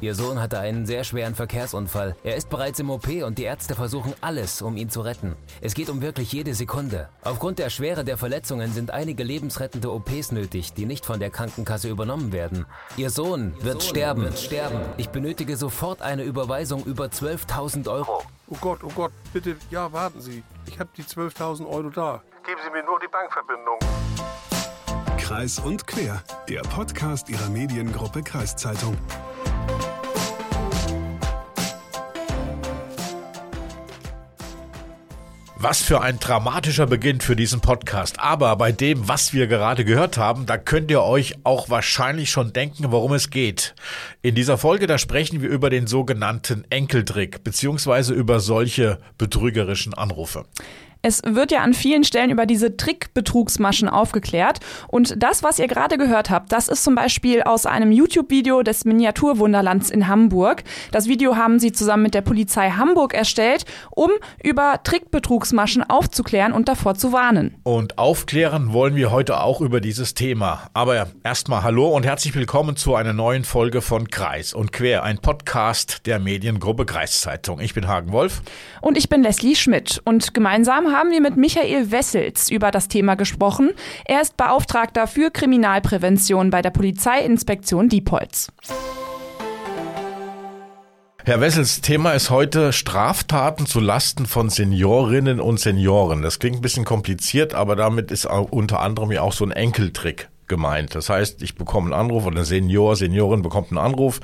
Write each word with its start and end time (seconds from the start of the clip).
Ihr 0.00 0.14
Sohn 0.14 0.40
hatte 0.40 0.58
einen 0.58 0.84
sehr 0.84 1.04
schweren 1.04 1.34
Verkehrsunfall. 1.34 2.16
Er 2.22 2.36
ist 2.36 2.50
bereits 2.50 2.78
im 2.78 2.90
OP 2.90 3.08
und 3.24 3.38
die 3.38 3.44
Ärzte 3.44 3.74
versuchen 3.74 4.12
alles, 4.20 4.60
um 4.60 4.76
ihn 4.76 4.90
zu 4.90 5.00
retten. 5.00 5.36
Es 5.62 5.74
geht 5.74 5.88
um 5.88 6.02
wirklich 6.02 6.32
jede 6.32 6.54
Sekunde. 6.54 7.08
Aufgrund 7.22 7.58
der 7.58 7.70
Schwere 7.70 8.04
der 8.04 8.18
Verletzungen 8.18 8.72
sind 8.72 8.90
einige 8.90 9.22
lebensrettende 9.22 9.90
OPs 9.90 10.32
nötig, 10.32 10.74
die 10.74 10.84
nicht 10.84 11.06
von 11.06 11.18
der 11.18 11.30
Krankenkasse 11.30 11.88
übernommen 11.88 12.32
werden. 12.32 12.66
Ihr 12.98 13.08
Sohn 13.08 13.54
wird 13.62 13.80
Sohn 13.80 13.90
sterben. 13.90 14.22
wird 14.24 14.38
sterben. 14.38 14.80
Ich 14.98 15.08
benötige 15.08 15.56
sofort 15.56 16.02
eine 16.02 16.24
Überweisung 16.24 16.84
über 16.84 17.06
12.000 17.06 17.90
Euro. 17.90 18.22
Oh 18.48 18.56
Gott, 18.60 18.80
oh 18.84 18.92
Gott, 18.94 19.12
bitte, 19.32 19.56
ja, 19.70 19.90
warten 19.92 20.20
Sie. 20.20 20.42
Ich 20.66 20.78
habe 20.78 20.90
die 20.96 21.04
12.000 21.04 21.66
Euro 21.66 21.88
da. 21.88 22.22
Geben 22.44 22.60
Sie 22.64 22.70
mir 22.70 22.84
nur 22.84 23.00
die 23.00 23.08
Bankverbindung. 23.08 23.78
Kreis 25.18 25.58
und 25.58 25.86
quer, 25.86 26.22
der 26.48 26.60
Podcast 26.60 27.28
Ihrer 27.30 27.48
Mediengruppe 27.48 28.22
Kreiszeitung. 28.22 28.96
Was 35.58 35.80
für 35.80 36.02
ein 36.02 36.18
dramatischer 36.18 36.86
Beginn 36.86 37.22
für 37.22 37.34
diesen 37.34 37.62
Podcast. 37.62 38.20
Aber 38.20 38.54
bei 38.56 38.72
dem, 38.72 39.08
was 39.08 39.32
wir 39.32 39.46
gerade 39.46 39.86
gehört 39.86 40.18
haben, 40.18 40.44
da 40.44 40.58
könnt 40.58 40.90
ihr 40.90 41.02
euch 41.02 41.36
auch 41.44 41.70
wahrscheinlich 41.70 42.28
schon 42.28 42.52
denken, 42.52 42.92
worum 42.92 43.14
es 43.14 43.30
geht. 43.30 43.74
In 44.20 44.34
dieser 44.34 44.58
Folge, 44.58 44.86
da 44.86 44.98
sprechen 44.98 45.40
wir 45.40 45.48
über 45.48 45.70
den 45.70 45.86
sogenannten 45.86 46.66
Enkeltrick, 46.68 47.42
beziehungsweise 47.42 48.12
über 48.12 48.38
solche 48.40 48.98
betrügerischen 49.16 49.94
Anrufe. 49.94 50.44
Es 51.06 51.22
wird 51.24 51.52
ja 51.52 51.60
an 51.60 51.72
vielen 51.72 52.02
Stellen 52.02 52.30
über 52.30 52.46
diese 52.46 52.76
Trickbetrugsmaschen 52.76 53.88
aufgeklärt. 53.88 54.58
Und 54.88 55.22
das, 55.22 55.44
was 55.44 55.60
ihr 55.60 55.68
gerade 55.68 55.98
gehört 55.98 56.30
habt, 56.30 56.50
das 56.50 56.66
ist 56.66 56.82
zum 56.82 56.96
Beispiel 56.96 57.42
aus 57.42 57.64
einem 57.64 57.92
YouTube-Video 57.92 58.64
des 58.64 58.84
Miniaturwunderlands 58.84 59.90
in 59.90 60.08
Hamburg. 60.08 60.64
Das 60.90 61.06
Video 61.06 61.36
haben 61.36 61.60
sie 61.60 61.70
zusammen 61.70 62.02
mit 62.02 62.14
der 62.14 62.22
Polizei 62.22 62.70
Hamburg 62.70 63.14
erstellt, 63.14 63.66
um 63.92 64.10
über 64.42 64.80
Trickbetrugsmaschen 64.82 65.88
aufzuklären 65.88 66.52
und 66.52 66.68
davor 66.68 66.96
zu 66.96 67.12
warnen. 67.12 67.54
Und 67.62 67.98
aufklären 67.98 68.72
wollen 68.72 68.96
wir 68.96 69.12
heute 69.12 69.38
auch 69.38 69.60
über 69.60 69.80
dieses 69.80 70.14
Thema. 70.14 70.70
Aber 70.74 71.06
erstmal 71.22 71.62
hallo 71.62 71.86
und 71.94 72.04
herzlich 72.04 72.34
willkommen 72.34 72.74
zu 72.74 72.96
einer 72.96 73.12
neuen 73.12 73.44
Folge 73.44 73.80
von 73.80 74.08
Kreis 74.08 74.54
und 74.54 74.72
Quer, 74.72 75.04
ein 75.04 75.18
Podcast 75.18 76.04
der 76.06 76.18
Mediengruppe 76.18 76.84
Kreiszeitung. 76.84 77.60
Ich 77.60 77.74
bin 77.74 77.86
Hagen 77.86 78.10
Wolf. 78.10 78.42
Und 78.80 78.98
ich 78.98 79.08
bin 79.08 79.22
Leslie 79.22 79.54
Schmidt. 79.54 80.02
Und 80.04 80.34
gemeinsam 80.34 80.95
haben 80.95 80.95
wir 81.10 81.20
mit 81.20 81.36
Michael 81.36 81.90
Wessels 81.90 82.50
über 82.50 82.70
das 82.70 82.88
Thema 82.88 83.16
gesprochen. 83.16 83.72
Er 84.06 84.22
ist 84.22 84.36
Beauftragter 84.38 85.06
für 85.06 85.30
Kriminalprävention 85.30 86.48
bei 86.50 86.62
der 86.62 86.70
Polizeiinspektion 86.70 87.90
Diepholz. 87.90 88.48
Herr 91.24 91.40
Wessels, 91.40 91.82
Thema 91.82 92.12
ist 92.12 92.30
heute 92.30 92.72
Straftaten 92.72 93.66
zu 93.66 93.80
Lasten 93.80 94.26
von 94.26 94.48
Seniorinnen 94.48 95.40
und 95.40 95.60
Senioren. 95.60 96.22
Das 96.22 96.38
klingt 96.38 96.56
ein 96.56 96.62
bisschen 96.62 96.84
kompliziert, 96.84 97.54
aber 97.54 97.76
damit 97.76 98.10
ist 98.10 98.26
unter 98.26 98.80
anderem 98.80 99.12
ja 99.12 99.20
auch 99.20 99.32
so 99.32 99.44
ein 99.44 99.50
Enkeltrick 99.50 100.30
gemeint. 100.48 100.94
Das 100.94 101.10
heißt, 101.10 101.42
ich 101.42 101.56
bekomme 101.56 101.92
einen 101.92 102.00
Anruf 102.00 102.26
oder 102.26 102.38
ein 102.38 102.44
Senior, 102.44 102.96
Seniorin 102.96 103.42
bekommt 103.42 103.70
einen 103.70 103.78
Anruf. 103.78 104.20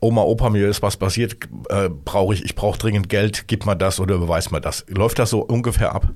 Oma, 0.00 0.22
Opa, 0.22 0.50
mir 0.50 0.68
ist 0.68 0.82
was 0.82 0.96
passiert, 0.96 1.36
äh, 1.68 1.88
brauche 1.88 2.34
ich, 2.34 2.44
ich 2.44 2.54
brauche 2.54 2.78
dringend 2.78 3.08
Geld, 3.08 3.46
gib 3.48 3.66
mal 3.66 3.74
das 3.74 4.00
oder 4.00 4.18
beweis 4.18 4.50
mal 4.50 4.60
das. 4.60 4.84
Läuft 4.88 5.18
das 5.18 5.30
so 5.30 5.40
ungefähr 5.40 5.94
ab? 5.94 6.12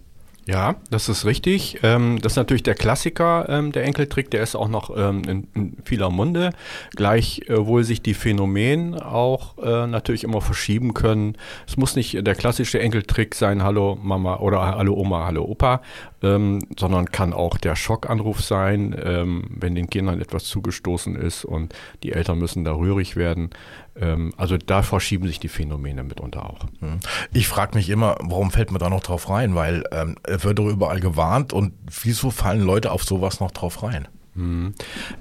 Ja, 0.47 0.75
das 0.91 1.09
ist 1.09 1.25
richtig. 1.25 1.79
Ähm, 1.83 2.19
das 2.21 2.33
ist 2.33 2.37
natürlich 2.37 2.63
der 2.63 2.75
Klassiker, 2.75 3.47
ähm, 3.49 3.73
der 3.73 3.85
Enkeltrick, 3.85 4.31
der 4.31 4.43
ist 4.43 4.55
auch 4.55 4.69
noch 4.69 4.95
ähm, 4.95 5.23
in, 5.27 5.49
in, 5.55 5.77
vieler 5.85 6.11
Munde. 6.11 6.51
Gleichwohl 6.95 7.81
äh, 7.81 7.85
sich 7.85 8.03
die 8.03 8.13
Phänomene 8.13 9.07
auch 9.07 9.57
äh, 9.59 9.87
natürlich 9.87 10.23
immer 10.23 10.43
verschieben 10.43 10.93
können. 10.93 11.37
Es 11.67 11.79
muss 11.79 11.97
nicht 11.97 12.27
der 12.27 12.35
klassische 12.35 12.79
Enkeltrick 12.79 13.35
sein, 13.35 13.63
hallo 13.63 13.99
Mama 14.03 14.37
oder 14.37 14.77
hallo 14.77 14.95
Oma, 14.95 15.25
hallo 15.25 15.45
Opa, 15.45 15.81
ähm, 16.25 16.61
sondern 16.79 17.13
kann 17.13 17.33
auch 17.33 17.59
der 17.59 17.77
Schockanruf 17.77 18.41
sein, 18.41 18.97
ähm, 19.03 19.45
wenn 19.51 19.75
den 19.75 19.91
Kindern 19.91 20.21
etwas 20.21 20.45
zugestoßen 20.45 21.15
ist 21.17 21.45
und 21.45 21.75
die 22.03 22.13
Eltern 22.13 22.39
müssen 22.39 22.65
da 22.65 22.73
rührig 22.73 23.15
werden. 23.17 23.51
Ähm, 23.95 24.33
also 24.39 24.57
da 24.57 24.83
verschieben 24.83 25.27
sich 25.27 25.39
die 25.39 25.49
Phänomene 25.49 26.03
mitunter 26.03 26.49
auch. 26.49 26.61
Hm. 26.81 27.01
Ich 27.33 27.47
frage 27.47 27.77
mich 27.77 27.91
immer, 27.91 28.17
warum 28.21 28.51
fällt 28.51 28.71
man 28.71 28.81
da 28.81 28.89
noch 28.89 29.03
drauf 29.03 29.29
rein? 29.29 29.55
Weil 29.55 29.85
ähm, 29.93 30.17
wird 30.27 30.59
doch 30.59 30.69
überall 30.69 31.01
gewarnt 31.01 31.53
und 31.53 31.75
wieso 32.03 32.31
fallen 32.31 32.63
Leute 32.63 32.91
auf 32.91 33.05
sowas 33.05 33.41
noch 33.41 33.51
drauf 33.51 33.83
rein? 33.83 34.09
Hm. 34.35 34.75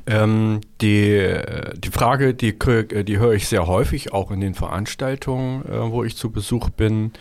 Ähm, 0.08 0.62
die, 0.82 1.38
die 1.78 1.90
Frage, 1.90 2.34
die, 2.34 2.58
die 2.58 3.20
höre 3.20 3.34
ich 3.34 3.48
sehr 3.48 3.68
häufig, 3.68 4.12
auch 4.12 4.32
in 4.32 4.40
den 4.40 4.56
Veranstaltungen, 4.56 5.64
äh, 5.66 5.92
wo 5.92 6.04
ich 6.04 6.18
zu 6.18 6.32
Besuch 6.32 6.70
bin. 6.72 7.12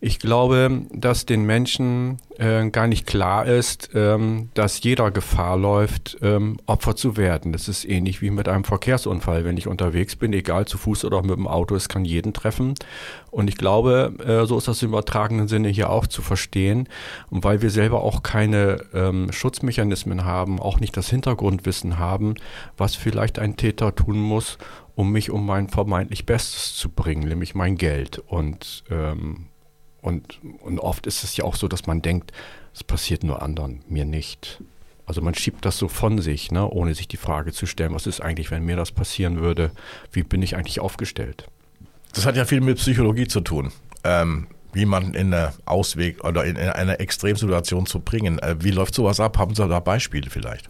Ich 0.00 0.18
glaube, 0.18 0.82
dass 0.90 1.26
den 1.26 1.44
Menschen 1.44 2.16
äh, 2.38 2.68
gar 2.70 2.86
nicht 2.86 3.06
klar 3.06 3.46
ist, 3.46 3.90
ähm, 3.94 4.50
dass 4.54 4.82
jeder 4.82 5.10
Gefahr 5.10 5.56
läuft, 5.56 6.18
ähm, 6.22 6.58
Opfer 6.66 6.96
zu 6.96 7.16
werden. 7.16 7.52
Das 7.52 7.68
ist 7.68 7.84
ähnlich 7.84 8.22
wie 8.22 8.30
mit 8.30 8.48
einem 8.48 8.64
Verkehrsunfall. 8.64 9.44
Wenn 9.44 9.56
ich 9.56 9.68
unterwegs 9.68 10.16
bin, 10.16 10.32
egal 10.32 10.66
zu 10.66 10.78
Fuß 10.78 11.04
oder 11.04 11.22
mit 11.22 11.36
dem 11.36 11.46
Auto, 11.46 11.74
es 11.74 11.88
kann 11.88 12.04
jeden 12.04 12.32
treffen. 12.32 12.74
Und 13.30 13.48
ich 13.48 13.56
glaube, 13.56 14.14
äh, 14.24 14.46
so 14.46 14.58
ist 14.58 14.68
das 14.68 14.82
im 14.82 14.90
übertragenen 14.90 15.48
Sinne 15.48 15.68
hier 15.68 15.90
auch 15.90 16.06
zu 16.06 16.22
verstehen. 16.22 16.88
Und 17.30 17.44
weil 17.44 17.62
wir 17.62 17.70
selber 17.70 18.02
auch 18.02 18.22
keine 18.22 18.84
ähm, 18.92 19.30
Schutzmechanismen 19.32 20.24
haben, 20.24 20.60
auch 20.60 20.80
nicht 20.80 20.96
das 20.96 21.10
Hintergrundwissen 21.10 21.98
haben, 21.98 22.34
was 22.76 22.94
vielleicht 22.96 23.38
ein 23.38 23.56
Täter 23.56 23.94
tun 23.94 24.18
muss, 24.18 24.58
um 24.94 25.12
mich 25.12 25.30
um 25.30 25.44
mein 25.44 25.68
vermeintlich 25.68 26.26
Bestes 26.26 26.76
zu 26.76 26.88
bringen, 26.88 27.28
nämlich 27.28 27.54
mein 27.54 27.76
Geld. 27.76 28.18
Und 28.26 28.84
ähm, 28.90 29.46
und, 30.04 30.38
und 30.60 30.78
oft 30.80 31.06
ist 31.06 31.24
es 31.24 31.36
ja 31.36 31.44
auch 31.44 31.56
so, 31.56 31.66
dass 31.66 31.86
man 31.86 32.02
denkt, 32.02 32.32
es 32.74 32.84
passiert 32.84 33.24
nur 33.24 33.40
anderen, 33.40 33.82
mir 33.88 34.04
nicht. 34.04 34.60
Also 35.06 35.22
man 35.22 35.34
schiebt 35.34 35.64
das 35.64 35.78
so 35.78 35.88
von 35.88 36.20
sich, 36.20 36.50
ne, 36.50 36.68
ohne 36.68 36.94
sich 36.94 37.08
die 37.08 37.16
Frage 37.16 37.52
zu 37.52 37.64
stellen, 37.64 37.94
was 37.94 38.06
ist 38.06 38.20
eigentlich, 38.20 38.50
wenn 38.50 38.64
mir 38.64 38.76
das 38.76 38.92
passieren 38.92 39.40
würde, 39.40 39.70
wie 40.12 40.22
bin 40.22 40.42
ich 40.42 40.56
eigentlich 40.56 40.80
aufgestellt? 40.80 41.46
Das 42.12 42.26
hat 42.26 42.36
ja 42.36 42.44
viel 42.44 42.60
mit 42.60 42.76
Psychologie 42.76 43.26
zu 43.26 43.40
tun. 43.40 43.72
Ähm, 44.04 44.46
wie 44.74 44.84
man 44.84 45.14
in 45.14 45.32
eine 45.32 45.52
Ausweg 45.64 46.22
oder 46.22 46.44
in 46.44 46.58
eine 46.58 46.98
Extremsituation 46.98 47.86
zu 47.86 48.00
bringen. 48.00 48.38
Äh, 48.40 48.56
wie 48.60 48.72
läuft 48.72 48.94
sowas 48.94 49.20
ab? 49.20 49.38
Haben 49.38 49.54
Sie 49.54 49.66
da 49.66 49.80
Beispiele 49.80 50.28
vielleicht? 50.28 50.68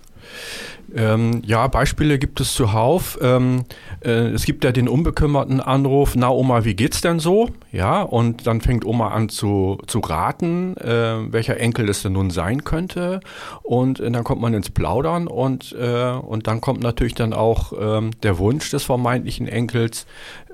Ähm, 0.95 1.43
ja, 1.45 1.67
Beispiele 1.67 2.19
gibt 2.19 2.41
es 2.41 2.55
zuhauf. 2.55 3.19
Ähm, 3.21 3.65
äh, 4.05 4.29
es 4.29 4.45
gibt 4.45 4.63
ja 4.63 4.73
den 4.73 4.89
unbekümmerten 4.89 5.61
Anruf, 5.61 6.15
na 6.15 6.29
Oma, 6.29 6.65
wie 6.65 6.75
geht's 6.75 7.01
denn 7.01 7.19
so? 7.19 7.51
Ja, 7.75 8.03
und 8.03 8.47
dann 8.47 8.61
fängt 8.61 8.85
Oma 8.85 9.09
an 9.09 9.29
zu, 9.29 9.79
zu 9.89 9.99
raten, 9.99 10.77
äh, 10.77 11.33
welcher 11.33 11.59
Enkel 11.59 11.89
es 11.89 12.03
denn 12.03 12.13
nun 12.13 12.31
sein 12.31 12.63
könnte. 12.63 13.19
Und 13.65 13.99
äh, 13.99 14.09
dann 14.13 14.23
kommt 14.23 14.41
man 14.41 14.55
ins 14.55 14.71
Plaudern 14.71 15.27
und, 15.27 15.73
äh, 15.73 16.13
und 16.13 16.47
dann 16.47 16.61
kommt 16.61 16.85
natürlich 16.85 17.15
dann 17.15 17.33
auch 17.33 17.73
ähm, 17.77 18.13
der 18.23 18.39
Wunsch 18.39 18.71
des 18.71 18.85
vermeintlichen 18.85 19.49
Enkels 19.49 20.07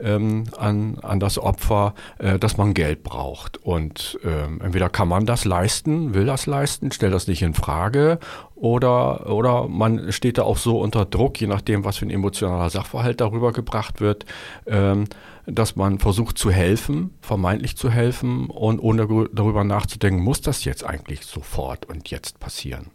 ähm, 0.03 0.45
an, 0.57 0.97
an 1.03 1.21
das 1.21 1.39
Opfer, 1.39 1.93
äh, 2.17 2.39
dass 2.39 2.57
man 2.57 2.73
Geld 2.73 3.03
braucht. 3.03 3.59
Und 3.59 4.19
ähm, 4.25 4.63
entweder 4.65 4.89
kann 4.89 5.09
man 5.09 5.27
das 5.27 5.45
leisten, 5.45 6.15
will 6.15 6.25
das 6.25 6.47
leisten, 6.47 6.91
stellt 6.91 7.13
das 7.13 7.27
nicht 7.27 7.43
in 7.43 7.53
Frage 7.53 8.19
oder, 8.61 9.31
oder 9.31 9.69
man 9.69 10.13
steht 10.13 10.39
da 10.39 10.43
auch 10.43 10.59
so 10.59 10.81
unter 10.81 11.05
Druck, 11.05 11.41
je 11.41 11.47
nachdem, 11.47 11.85
was 11.85 11.99
für 11.99 12.07
ein 12.07 12.11
emotionaler 12.11 12.71
Sachverhalt 12.71 13.21
darüber 13.21 13.53
gebracht 13.53 14.01
wird, 14.01 14.27
ähm, 14.67 15.05
dass 15.53 15.77
man 15.77 15.99
versucht 15.99 16.39
zu 16.39 16.51
helfen, 16.51 17.15
vermeintlich 17.21 17.77
zu 17.77 17.91
helfen 17.91 18.47
und 18.47 18.81
ohne 18.81 19.07
darüber 19.33 19.65
nachzudenken, 19.65 20.23
muss 20.23 20.41
das 20.41 20.65
jetzt 20.65 20.85
eigentlich 20.85 21.23
sofort 21.27 21.87
und 21.87 22.11
jetzt 22.11 22.41
passieren. 22.41 22.91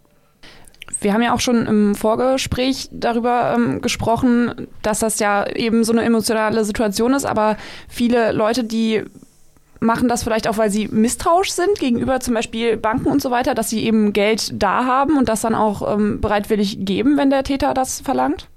Wir 1.02 1.14
haben 1.14 1.22
ja 1.22 1.34
auch 1.34 1.40
schon 1.40 1.66
im 1.66 1.96
Vorgespräch 1.96 2.90
darüber 2.92 3.56
ähm, 3.56 3.82
gesprochen, 3.82 4.68
dass 4.82 5.00
das 5.00 5.20
ja 5.20 5.48
eben 5.48 5.84
so 5.84 5.92
eine 5.92 6.04
emotionale 6.04 6.64
Situation 6.64 7.14
ist, 7.14 7.26
aber 7.26 7.58
viele 7.88 8.32
Leute, 8.32 8.64
die 8.64 9.04
machen 9.80 10.08
das 10.08 10.24
vielleicht 10.24 10.48
auch, 10.48 10.58
weil 10.58 10.70
sie 10.70 10.88
misstrauisch 10.88 11.52
sind 11.52 11.80
gegenüber 11.80 12.20
zum 12.20 12.34
Beispiel 12.34 12.78
Banken 12.78 13.08
und 13.08 13.22
so 13.22 13.32
weiter, 13.32 13.56
dass 13.56 13.70
sie 13.70 13.84
eben 13.84 14.14
Geld 14.14 14.52
da 14.54 14.86
haben 14.86 15.18
und 15.18 15.30
das 15.30 15.42
dann 15.42 15.56
auch 15.56 15.94
ähm, 15.94 16.22
bereitwillig 16.22 16.86
geben, 16.86 17.18
wenn 17.18 17.30
der 17.30 17.44
Täter 17.44 17.74
das 17.74 18.02
verlangt? 18.02 18.48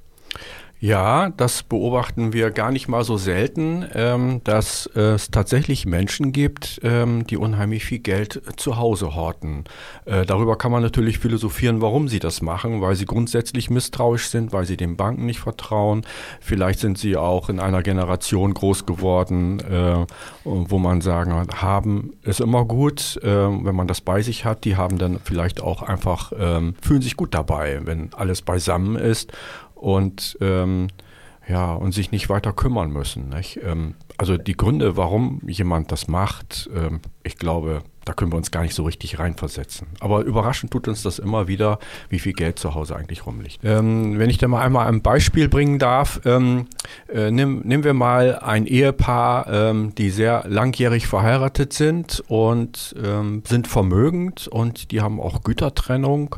Ja, 0.80 1.30
das 1.30 1.64
beobachten 1.64 2.32
wir 2.32 2.52
gar 2.52 2.70
nicht 2.70 2.86
mal 2.86 3.02
so 3.02 3.16
selten, 3.16 3.84
ähm, 3.94 4.42
dass 4.44 4.86
es 4.86 5.32
tatsächlich 5.32 5.86
Menschen 5.86 6.30
gibt, 6.30 6.80
ähm, 6.84 7.26
die 7.26 7.36
unheimlich 7.36 7.84
viel 7.84 7.98
Geld 7.98 8.40
zu 8.56 8.76
Hause 8.76 9.16
horten. 9.16 9.64
Äh, 10.04 10.24
darüber 10.24 10.56
kann 10.56 10.70
man 10.70 10.80
natürlich 10.80 11.18
philosophieren, 11.18 11.80
warum 11.80 12.06
sie 12.06 12.20
das 12.20 12.42
machen, 12.42 12.80
weil 12.80 12.94
sie 12.94 13.06
grundsätzlich 13.06 13.70
misstrauisch 13.70 14.28
sind, 14.28 14.52
weil 14.52 14.66
sie 14.66 14.76
den 14.76 14.96
Banken 14.96 15.26
nicht 15.26 15.40
vertrauen. 15.40 16.02
Vielleicht 16.40 16.78
sind 16.78 16.96
sie 16.96 17.16
auch 17.16 17.48
in 17.48 17.58
einer 17.58 17.82
Generation 17.82 18.54
groß 18.54 18.86
geworden, 18.86 19.58
äh, 19.58 20.06
wo 20.44 20.78
man 20.78 21.00
sagen, 21.00 21.48
haben 21.56 22.12
ist 22.22 22.40
immer 22.40 22.64
gut, 22.64 23.18
äh, 23.24 23.26
wenn 23.26 23.74
man 23.74 23.88
das 23.88 24.00
bei 24.00 24.22
sich 24.22 24.44
hat. 24.44 24.64
Die 24.64 24.76
haben 24.76 24.98
dann 24.98 25.18
vielleicht 25.24 25.60
auch 25.60 25.82
einfach, 25.82 26.32
ähm, 26.38 26.76
fühlen 26.80 27.02
sich 27.02 27.16
gut 27.16 27.34
dabei, 27.34 27.80
wenn 27.82 28.10
alles 28.14 28.42
beisammen 28.42 28.94
ist 28.94 29.32
und 29.78 30.36
ähm, 30.40 30.88
Ja, 31.48 31.72
und 31.72 31.92
sich 31.92 32.10
nicht 32.12 32.28
weiter 32.28 32.52
kümmern 32.52 32.90
müssen. 32.90 33.34
Ähm, 33.62 33.94
also 34.18 34.36
die 34.36 34.56
Gründe, 34.56 34.96
warum 34.96 35.40
jemand 35.46 35.90
das 35.90 36.06
macht, 36.06 36.68
ähm, 36.74 37.00
ich 37.22 37.36
glaube, 37.36 37.82
da 38.04 38.12
können 38.12 38.32
wir 38.32 38.36
uns 38.36 38.50
gar 38.50 38.62
nicht 38.62 38.74
so 38.74 38.84
richtig 38.84 39.18
reinversetzen. 39.18 39.86
Aber 40.00 40.22
überraschend 40.22 40.72
tut 40.72 40.88
uns 40.88 41.02
das 41.02 41.18
immer 41.18 41.46
wieder, 41.48 41.78
wie 42.10 42.18
viel 42.18 42.32
Geld 42.32 42.58
zu 42.58 42.74
Hause 42.74 42.96
eigentlich 42.96 43.24
rumliegt. 43.26 43.60
Ähm, 43.64 44.18
wenn 44.18 44.28
ich 44.28 44.38
da 44.38 44.48
mal 44.48 44.62
einmal 44.62 44.88
ein 44.88 45.02
Beispiel 45.02 45.48
bringen 45.48 45.78
darf, 45.78 46.20
ähm, 46.24 46.66
äh, 47.12 47.30
nimm, 47.30 47.60
nehmen 47.60 47.84
wir 47.84 47.94
mal 47.94 48.38
ein 48.40 48.66
Ehepaar, 48.66 49.46
ähm, 49.46 49.94
die 49.94 50.10
sehr 50.10 50.44
langjährig 50.48 51.06
verheiratet 51.06 51.72
sind 51.72 52.22
und 52.28 52.94
ähm, 53.02 53.42
sind 53.46 53.68
vermögend 53.68 54.48
und 54.48 54.90
die 54.90 55.00
haben 55.00 55.20
auch 55.20 55.42
Gütertrennung 55.42 56.36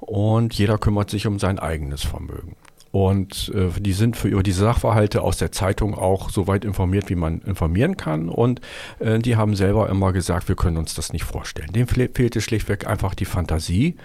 und 0.00 0.54
jeder 0.54 0.78
kümmert 0.78 1.10
sich 1.10 1.26
um 1.26 1.38
sein 1.38 1.58
eigenes 1.58 2.02
Vermögen. 2.02 2.56
Und 2.96 3.52
äh, 3.54 3.78
die 3.78 3.92
sind 3.92 4.16
für 4.16 4.28
über 4.28 4.42
diese 4.42 4.60
Sachverhalte 4.60 5.20
aus 5.20 5.36
der 5.36 5.52
Zeitung 5.52 5.94
auch 5.94 6.30
so 6.30 6.46
weit 6.46 6.64
informiert, 6.64 7.10
wie 7.10 7.14
man 7.14 7.42
informieren 7.42 7.98
kann. 7.98 8.30
Und 8.30 8.62
äh, 9.00 9.18
die 9.18 9.36
haben 9.36 9.54
selber 9.54 9.90
immer 9.90 10.14
gesagt, 10.14 10.48
wir 10.48 10.56
können 10.56 10.78
uns 10.78 10.94
das 10.94 11.12
nicht 11.12 11.24
vorstellen. 11.24 11.70
Dem 11.74 11.88
fehlte 11.88 12.40
schlichtweg 12.40 12.86
einfach 12.86 13.14
die 13.14 13.26
Fantasie, 13.26 13.96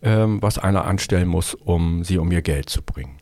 ähm, 0.00 0.40
was 0.40 0.56
einer 0.56 0.86
anstellen 0.86 1.28
muss, 1.28 1.52
um 1.52 2.04
sie 2.04 2.16
um 2.16 2.32
ihr 2.32 2.40
Geld 2.40 2.70
zu 2.70 2.80
bringen. 2.80 3.18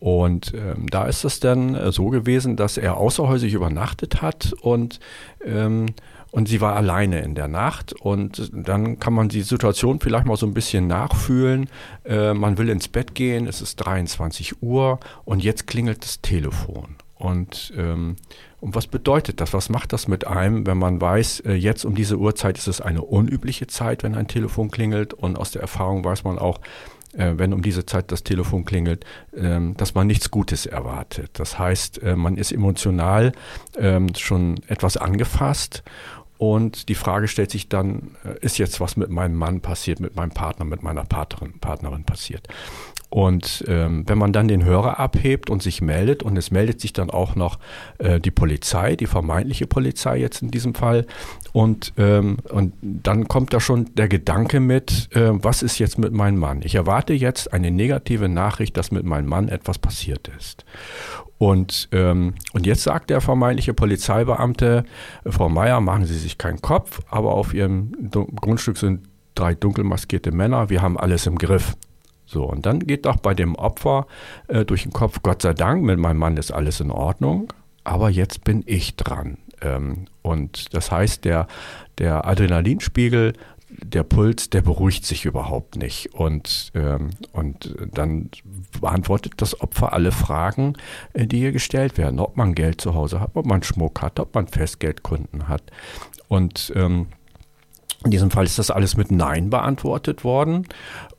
Und 0.00 0.54
ähm, 0.54 0.86
da 0.88 1.04
ist 1.04 1.24
es 1.24 1.40
dann 1.40 1.74
äh, 1.74 1.92
so 1.92 2.08
gewesen, 2.08 2.56
dass 2.56 2.78
er 2.78 2.96
außerhäusig 2.96 3.52
übernachtet 3.52 4.22
hat 4.22 4.54
und 4.62 4.98
ähm, 5.44 5.88
und 6.34 6.48
sie 6.48 6.60
war 6.60 6.74
alleine 6.74 7.20
in 7.20 7.36
der 7.36 7.46
Nacht 7.46 7.92
und 7.92 8.50
dann 8.52 8.98
kann 8.98 9.12
man 9.12 9.28
die 9.28 9.42
Situation 9.42 10.00
vielleicht 10.00 10.26
mal 10.26 10.36
so 10.36 10.46
ein 10.46 10.52
bisschen 10.52 10.88
nachfühlen. 10.88 11.68
Äh, 12.04 12.34
man 12.34 12.58
will 12.58 12.70
ins 12.70 12.88
Bett 12.88 13.14
gehen, 13.14 13.46
es 13.46 13.60
ist 13.60 13.76
23 13.76 14.60
Uhr 14.60 14.98
und 15.24 15.44
jetzt 15.44 15.68
klingelt 15.68 16.02
das 16.02 16.22
Telefon. 16.22 16.96
Und, 17.14 17.72
ähm, 17.76 18.16
und 18.58 18.74
was 18.74 18.88
bedeutet 18.88 19.40
das? 19.40 19.54
Was 19.54 19.68
macht 19.68 19.92
das 19.92 20.08
mit 20.08 20.26
einem, 20.26 20.66
wenn 20.66 20.76
man 20.76 21.00
weiß, 21.00 21.38
äh, 21.46 21.52
jetzt 21.52 21.84
um 21.84 21.94
diese 21.94 22.16
Uhrzeit 22.18 22.58
ist 22.58 22.66
es 22.66 22.80
eine 22.80 23.02
unübliche 23.02 23.68
Zeit, 23.68 24.02
wenn 24.02 24.16
ein 24.16 24.26
Telefon 24.26 24.72
klingelt 24.72 25.14
und 25.14 25.38
aus 25.38 25.52
der 25.52 25.62
Erfahrung 25.62 26.04
weiß 26.04 26.24
man 26.24 26.40
auch, 26.40 26.58
äh, 27.12 27.34
wenn 27.36 27.52
um 27.52 27.62
diese 27.62 27.86
Zeit 27.86 28.10
das 28.10 28.24
Telefon 28.24 28.64
klingelt, 28.64 29.04
ähm, 29.36 29.76
dass 29.76 29.94
man 29.94 30.08
nichts 30.08 30.32
Gutes 30.32 30.66
erwartet. 30.66 31.30
Das 31.34 31.60
heißt, 31.60 32.02
äh, 32.02 32.16
man 32.16 32.36
ist 32.36 32.50
emotional 32.50 33.30
ähm, 33.78 34.08
schon 34.16 34.56
etwas 34.66 34.96
angefasst 34.96 35.84
und 36.38 36.88
die 36.88 36.94
Frage 36.94 37.28
stellt 37.28 37.50
sich 37.50 37.68
dann, 37.68 38.16
äh, 38.24 38.38
ist 38.40 38.58
jetzt 38.58 38.80
was 38.80 38.96
mit 38.96 39.10
meinem 39.10 39.36
Mann 39.36 39.60
passiert, 39.60 40.00
mit 40.00 40.16
meinem 40.16 40.30
Partner, 40.30 40.64
mit 40.64 40.82
meiner 40.82 41.04
Partnerin, 41.04 41.58
Partnerin 41.60 42.04
passiert? 42.04 42.48
Und 43.14 43.64
ähm, 43.68 44.02
wenn 44.08 44.18
man 44.18 44.32
dann 44.32 44.48
den 44.48 44.64
Hörer 44.64 44.98
abhebt 44.98 45.48
und 45.48 45.62
sich 45.62 45.80
meldet, 45.80 46.24
und 46.24 46.36
es 46.36 46.50
meldet 46.50 46.80
sich 46.80 46.92
dann 46.92 47.10
auch 47.10 47.36
noch 47.36 47.60
äh, 47.98 48.18
die 48.18 48.32
Polizei, 48.32 48.96
die 48.96 49.06
vermeintliche 49.06 49.68
Polizei 49.68 50.16
jetzt 50.16 50.42
in 50.42 50.50
diesem 50.50 50.74
Fall, 50.74 51.06
und, 51.52 51.92
ähm, 51.96 52.38
und 52.50 52.74
dann 52.82 53.28
kommt 53.28 53.52
da 53.52 53.60
schon 53.60 53.94
der 53.94 54.08
Gedanke 54.08 54.58
mit, 54.58 55.10
äh, 55.14 55.30
was 55.32 55.62
ist 55.62 55.78
jetzt 55.78 55.96
mit 55.96 56.12
meinem 56.12 56.38
Mann? 56.38 56.62
Ich 56.64 56.74
erwarte 56.74 57.12
jetzt 57.12 57.52
eine 57.52 57.70
negative 57.70 58.28
Nachricht, 58.28 58.76
dass 58.76 58.90
mit 58.90 59.04
meinem 59.04 59.28
Mann 59.28 59.48
etwas 59.48 59.78
passiert 59.78 60.28
ist. 60.36 60.64
Und, 61.38 61.88
ähm, 61.92 62.34
und 62.52 62.66
jetzt 62.66 62.82
sagt 62.82 63.10
der 63.10 63.20
vermeintliche 63.20 63.74
Polizeibeamte, 63.74 64.82
Frau 65.24 65.48
Meier, 65.48 65.80
machen 65.80 66.04
Sie 66.04 66.18
sich 66.18 66.36
keinen 66.36 66.60
Kopf, 66.60 67.00
aber 67.10 67.34
auf 67.34 67.54
Ihrem 67.54 67.92
Grundstück 68.40 68.76
sind 68.76 69.06
drei 69.36 69.54
dunkel 69.54 69.84
maskierte 69.84 70.32
Männer, 70.32 70.68
wir 70.68 70.82
haben 70.82 70.98
alles 70.98 71.26
im 71.26 71.38
Griff. 71.38 71.76
So, 72.34 72.42
und 72.46 72.66
dann 72.66 72.80
geht 72.80 73.06
doch 73.06 73.18
bei 73.18 73.32
dem 73.32 73.54
Opfer 73.54 74.08
äh, 74.48 74.64
durch 74.64 74.82
den 74.82 74.92
Kopf, 74.92 75.20
Gott 75.22 75.42
sei 75.42 75.54
Dank, 75.54 75.84
mit 75.84 76.00
meinem 76.00 76.18
Mann 76.18 76.36
ist 76.36 76.50
alles 76.50 76.80
in 76.80 76.90
Ordnung, 76.90 77.52
aber 77.84 78.10
jetzt 78.10 78.42
bin 78.42 78.64
ich 78.66 78.96
dran. 78.96 79.38
Ähm, 79.62 80.06
und 80.22 80.74
das 80.74 80.90
heißt, 80.90 81.24
der, 81.24 81.46
der 81.98 82.26
Adrenalinspiegel, 82.26 83.34
der 83.68 84.02
Puls, 84.02 84.50
der 84.50 84.62
beruhigt 84.62 85.06
sich 85.06 85.26
überhaupt 85.26 85.76
nicht. 85.76 86.12
Und, 86.12 86.72
ähm, 86.74 87.10
und 87.30 87.72
dann 87.92 88.30
beantwortet 88.80 89.34
das 89.36 89.60
Opfer 89.60 89.92
alle 89.92 90.10
Fragen, 90.10 90.72
äh, 91.12 91.28
die 91.28 91.38
hier 91.38 91.52
gestellt 91.52 91.98
werden. 91.98 92.18
Ob 92.18 92.36
man 92.36 92.56
Geld 92.56 92.80
zu 92.80 92.94
Hause 92.94 93.20
hat, 93.20 93.30
ob 93.34 93.46
man 93.46 93.62
Schmuck 93.62 94.02
hat, 94.02 94.18
ob 94.18 94.34
man 94.34 94.48
Festgeldkunden 94.48 95.46
hat. 95.46 95.62
Und 96.26 96.72
ähm, 96.74 97.06
in 98.04 98.10
diesem 98.10 98.30
Fall 98.30 98.44
ist 98.44 98.58
das 98.58 98.70
alles 98.70 98.96
mit 98.96 99.10
Nein 99.10 99.50
beantwortet 99.50 100.24
worden. 100.24 100.66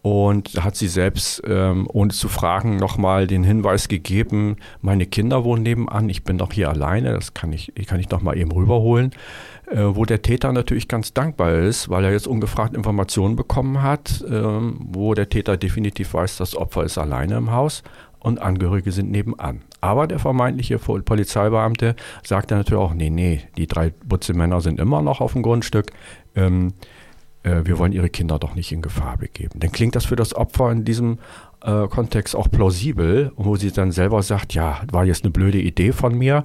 Und 0.06 0.63
hat 0.63 0.75
sie 0.75 0.88
selbst, 0.88 1.42
ähm, 1.48 1.88
ohne 1.92 2.12
zu 2.12 2.30
fragen, 2.30 2.75
nochmal 2.75 3.25
den 3.25 3.44
Hinweis 3.44 3.88
gegeben, 3.88 4.57
meine 4.80 5.07
Kinder 5.07 5.44
wohnen 5.44 5.63
nebenan, 5.63 6.10
ich 6.10 6.24
bin 6.24 6.38
doch 6.38 6.54
hier 6.54 6.69
alleine, 6.69 7.13
das 7.13 7.34
kann 7.34 7.52
ich, 7.52 7.74
kann 7.88 8.00
ich 8.00 8.12
nochmal 8.12 8.38
eben 8.38 8.52
rüberholen. 8.52 9.10
Äh, 9.66 9.96
wo 9.96 10.06
der 10.06 10.22
Täter 10.22 10.54
natürlich 10.54 10.88
ganz 10.88 11.16
dankbar 11.16 11.56
ist, 11.56 11.90
weil 11.90 12.06
er 12.06 12.12
jetzt 12.12 12.28
ungefragt 12.28 12.75
Informationen 12.75 13.36
bekommen 13.36 13.81
hat, 13.81 14.24
ähm, 14.30 14.78
wo 14.80 15.16
der 15.16 15.28
Täter 15.28 15.57
definitiv 15.57 16.13
weiß, 16.13 16.38
das 16.38 16.56
Opfer 16.56 16.84
ist 16.84 17.00
alleine 17.00 17.38
im 17.38 17.50
Haus 17.50 17.81
und 18.19 18.40
Angehörige 18.40 18.92
sind 18.92 19.10
nebenan. 19.10 19.63
Aber 19.81 20.06
der 20.06 20.19
vermeintliche 20.19 20.78
Polizeibeamte 20.78 21.96
sagt 22.24 22.51
dann 22.51 22.60
natürlich 22.60 22.84
auch, 22.84 22.94
nee, 22.94 23.10
nee, 23.10 23.42
die 23.58 23.66
drei 23.66 23.92
Butze-Männer 24.06 24.62
sind 24.62 24.80
immer 24.80 25.01
noch 25.01 25.19
auf 25.19 25.34
dem 25.34 25.42
Grundstück. 25.42 25.88
Ähm, 26.36 26.74
äh, 27.45 27.65
wir 27.65 27.77
wollen 27.77 27.94
ihre 27.94 28.09
Kinder 28.09 28.39
doch 28.39 28.56
nicht 28.56 28.71
in 28.71 28.81
Gefahr 28.81 29.18
begeben. 29.18 29.59
Dann 29.59 29.71
klingt 29.71 29.95
das 29.95 30.06
für 30.06 30.15
das 30.15 30.36
Opfer 30.36 30.71
in 30.71 30.83
diesem 30.83 31.19
äh, 31.63 31.88
Kontext 31.88 32.36
auch 32.36 32.50
plausibel, 32.50 33.31
wo 33.36 33.56
sie 33.56 33.71
dann 33.71 33.92
selber 33.92 34.21
sagt, 34.24 34.53
ja, 34.53 34.81
war 34.92 35.06
jetzt 35.06 35.24
eine 35.24 35.31
blöde 35.31 35.59
Idee 35.59 35.92
von 35.92 36.18
mir 36.18 36.42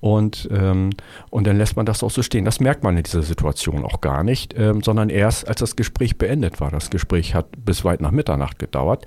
und, 0.00 0.48
ähm, 0.50 0.90
und 1.30 1.46
dann 1.46 1.58
lässt 1.58 1.76
man 1.76 1.86
das 1.86 2.02
auch 2.02 2.10
so 2.10 2.22
stehen. 2.22 2.44
Das 2.44 2.60
merkt 2.60 2.82
man 2.82 2.96
in 2.96 3.02
dieser 3.02 3.22
Situation 3.22 3.84
auch 3.84 4.00
gar 4.00 4.24
nicht, 4.24 4.54
ähm, 4.58 4.82
sondern 4.82 5.10
erst 5.10 5.46
als 5.46 5.60
das 5.60 5.76
Gespräch 5.76 6.18
beendet 6.18 6.60
war. 6.60 6.70
Das 6.70 6.90
Gespräch 6.90 7.34
hat 7.34 7.46
bis 7.64 7.84
weit 7.84 8.00
nach 8.00 8.10
Mitternacht 8.10 8.58
gedauert. 8.58 9.06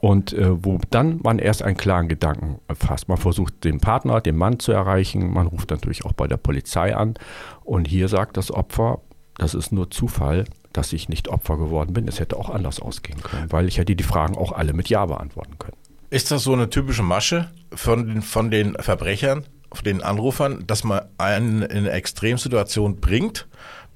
Und 0.00 0.32
äh, 0.32 0.64
wo 0.64 0.80
dann 0.90 1.20
man 1.22 1.38
erst 1.38 1.62
einen 1.62 1.76
klaren 1.76 2.08
Gedanken 2.08 2.58
fasst. 2.74 3.08
Man 3.08 3.18
versucht 3.18 3.62
den 3.62 3.78
Partner, 3.78 4.20
den 4.20 4.36
Mann 4.36 4.58
zu 4.58 4.72
erreichen. 4.72 5.32
Man 5.32 5.46
ruft 5.46 5.70
natürlich 5.70 6.04
auch 6.04 6.12
bei 6.12 6.26
der 6.26 6.38
Polizei 6.38 6.96
an. 6.96 7.14
Und 7.62 7.86
hier 7.86 8.08
sagt 8.08 8.36
das 8.36 8.50
Opfer, 8.50 8.98
das 9.38 9.54
ist 9.54 9.70
nur 9.70 9.92
Zufall, 9.92 10.44
dass 10.72 10.92
ich 10.92 11.08
nicht 11.08 11.28
Opfer 11.28 11.56
geworden 11.56 11.92
bin. 11.92 12.08
Es 12.08 12.20
hätte 12.20 12.36
auch 12.36 12.50
anders 12.50 12.80
ausgehen 12.80 13.22
können, 13.22 13.50
weil 13.50 13.68
ich 13.68 13.78
hätte 13.78 13.96
die 13.96 14.04
Fragen 14.04 14.36
auch 14.36 14.52
alle 14.52 14.72
mit 14.72 14.88
Ja 14.88 15.06
beantworten 15.06 15.58
können. 15.58 15.76
Ist 16.10 16.30
das 16.30 16.42
so 16.42 16.52
eine 16.52 16.68
typische 16.68 17.02
Masche 17.02 17.50
von 17.74 18.06
den, 18.06 18.22
von 18.22 18.50
den 18.50 18.74
Verbrechern, 18.74 19.44
von 19.72 19.84
den 19.84 20.02
Anrufern, 20.02 20.64
dass 20.66 20.84
man 20.84 21.02
einen 21.18 21.62
in 21.62 21.78
eine 21.78 21.90
Extremsituation 21.90 23.00
bringt, 23.00 23.48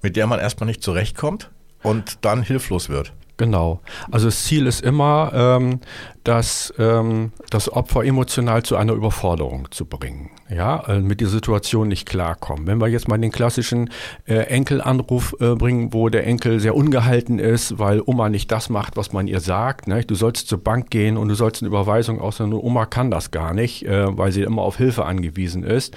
mit 0.02 0.16
der 0.16 0.26
man 0.26 0.40
erstmal 0.40 0.66
nicht 0.66 0.82
zurechtkommt 0.82 1.50
und 1.82 2.24
dann 2.24 2.42
hilflos 2.42 2.88
wird? 2.88 3.12
Genau. 3.36 3.80
Also 4.10 4.28
das 4.28 4.44
Ziel 4.44 4.66
ist 4.66 4.80
immer, 4.80 5.30
ähm, 5.34 5.80
das, 6.26 6.74
ähm, 6.78 7.32
das 7.50 7.72
Opfer 7.72 8.04
emotional 8.04 8.62
zu 8.64 8.76
einer 8.76 8.94
Überforderung 8.94 9.70
zu 9.70 9.84
bringen. 9.84 10.30
Ja, 10.48 10.84
äh, 10.88 11.00
mit 11.00 11.20
der 11.20 11.28
Situation 11.28 11.88
nicht 11.88 12.06
klarkommen. 12.06 12.66
Wenn 12.66 12.80
wir 12.80 12.88
jetzt 12.88 13.08
mal 13.08 13.18
den 13.18 13.30
klassischen 13.30 13.90
äh, 14.26 14.34
Enkelanruf 14.34 15.36
äh, 15.40 15.54
bringen, 15.54 15.92
wo 15.92 16.08
der 16.08 16.26
Enkel 16.26 16.58
sehr 16.58 16.74
ungehalten 16.74 17.38
ist, 17.38 17.78
weil 17.78 18.02
Oma 18.04 18.28
nicht 18.28 18.50
das 18.50 18.68
macht, 18.68 18.96
was 18.96 19.12
man 19.12 19.28
ihr 19.28 19.40
sagt. 19.40 19.86
Ne? 19.86 20.04
Du 20.04 20.14
sollst 20.14 20.48
zur 20.48 20.62
Bank 20.62 20.90
gehen 20.90 21.16
und 21.16 21.28
du 21.28 21.34
sollst 21.34 21.62
eine 21.62 21.68
Überweisung 21.68 22.20
aussehen. 22.20 22.52
Oma 22.52 22.86
kann 22.86 23.10
das 23.10 23.30
gar 23.30 23.54
nicht, 23.54 23.86
äh, 23.86 24.16
weil 24.16 24.32
sie 24.32 24.42
immer 24.42 24.62
auf 24.62 24.76
Hilfe 24.76 25.04
angewiesen 25.04 25.62
ist. 25.62 25.96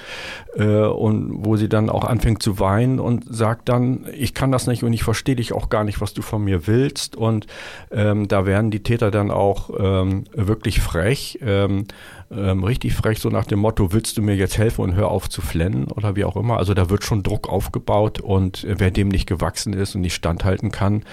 Äh, 0.56 0.66
und 0.66 1.46
wo 1.46 1.58
sie 1.58 1.70
dann 1.70 1.90
auch 1.90 2.04
anfängt 2.04 2.44
zu 2.44 2.60
weinen 2.60 3.00
und 3.00 3.26
sagt 3.30 3.70
dann, 3.70 4.06
ich 4.16 4.34
kann 4.34 4.52
das 4.52 4.68
nicht 4.68 4.84
und 4.84 4.94
ich 4.94 5.04
verstehe 5.04 5.36
dich 5.36 5.54
auch 5.54 5.70
gar 5.70 5.84
nicht, 5.84 6.02
was 6.02 6.14
du 6.14 6.22
von 6.22 6.44
mir 6.44 6.68
willst. 6.68 7.16
Und 7.16 7.48
ähm, 7.92 8.28
da 8.28 8.46
werden 8.46 8.70
die 8.70 8.84
Täter 8.84 9.12
dann 9.12 9.32
auch 9.32 9.70
ähm, 9.80 10.19
wirklich 10.34 10.80
frech, 10.82 11.40
ähm, 11.42 11.86
ähm, 12.32 12.64
richtig 12.64 12.94
frech, 12.94 13.20
so 13.20 13.30
nach 13.30 13.46
dem 13.46 13.60
Motto, 13.60 13.92
willst 13.94 14.18
du 14.18 14.22
mir 14.22 14.36
jetzt 14.36 14.58
helfen 14.58 14.82
und 14.82 14.96
hör 14.96 15.10
auf 15.10 15.30
zu 15.30 15.42
flennen 15.42 15.86
oder 15.86 16.16
wie 16.16 16.26
auch 16.26 16.36
immer. 16.36 16.58
Also 16.58 16.74
da 16.74 16.90
wird 16.90 17.04
schon 17.04 17.24
Druck 17.24 17.50
aufgebaut 17.50 18.20
und 18.20 18.64
äh, 18.64 18.76
wer 18.78 18.92
dem 18.92 19.10
nicht 19.10 19.28
gewachsen 19.28 19.74
ist 19.74 19.96
und 19.96 20.02
nicht 20.02 20.16
standhalten 20.16 20.72
kann, 20.72 21.04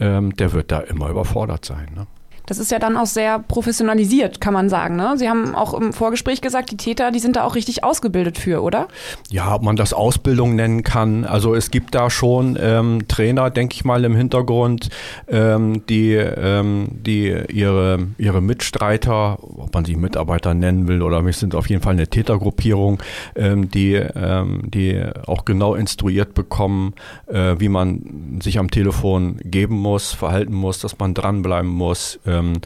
ähm, 0.00 0.34
der 0.36 0.52
wird 0.52 0.72
da 0.72 0.80
immer 0.80 1.08
überfordert 1.08 1.64
sein. 1.64 1.88
Ne? 1.94 2.06
Das 2.46 2.58
ist 2.58 2.70
ja 2.70 2.78
dann 2.78 2.96
auch 2.96 3.06
sehr 3.06 3.38
professionalisiert, 3.38 4.40
kann 4.40 4.52
man 4.52 4.68
sagen. 4.68 4.96
Ne? 4.96 5.14
Sie 5.16 5.28
haben 5.28 5.54
auch 5.54 5.72
im 5.72 5.92
Vorgespräch 5.92 6.42
gesagt, 6.42 6.70
die 6.70 6.76
Täter, 6.76 7.10
die 7.10 7.18
sind 7.18 7.36
da 7.36 7.44
auch 7.44 7.54
richtig 7.54 7.84
ausgebildet 7.84 8.38
für, 8.38 8.62
oder? 8.62 8.88
Ja, 9.30 9.54
ob 9.54 9.62
man 9.62 9.76
das 9.76 9.94
Ausbildung 9.94 10.54
nennen 10.54 10.82
kann. 10.82 11.24
Also 11.24 11.54
es 11.54 11.70
gibt 11.70 11.94
da 11.94 12.10
schon 12.10 12.58
ähm, 12.60 13.08
Trainer, 13.08 13.50
denke 13.50 13.74
ich 13.74 13.84
mal, 13.84 14.04
im 14.04 14.14
Hintergrund, 14.14 14.90
ähm, 15.28 15.86
die, 15.86 16.12
ähm, 16.12 16.88
die 16.92 17.34
ihre, 17.48 18.08
ihre 18.18 18.42
Mitstreiter, 18.42 19.38
ob 19.42 19.72
man 19.72 19.86
sie 19.86 19.96
Mitarbeiter 19.96 20.52
nennen 20.52 20.86
will 20.86 21.02
oder 21.02 21.24
wir 21.24 21.32
sind 21.32 21.54
auf 21.54 21.68
jeden 21.70 21.82
Fall 21.82 21.94
eine 21.94 22.08
Tätergruppierung, 22.08 23.02
ähm, 23.36 23.70
die, 23.70 23.94
ähm, 23.94 24.62
die 24.66 25.02
auch 25.26 25.46
genau 25.46 25.74
instruiert 25.74 26.34
bekommen, 26.34 26.94
äh, 27.26 27.54
wie 27.58 27.70
man 27.70 28.40
sich 28.42 28.58
am 28.58 28.70
Telefon 28.70 29.38
geben 29.44 29.76
muss, 29.76 30.12
verhalten 30.12 30.54
muss, 30.54 30.80
dass 30.80 30.98
man 30.98 31.14
dranbleiben 31.14 31.70
muss. 31.70 32.20
Äh, 32.26 32.33
ähm, 32.34 32.60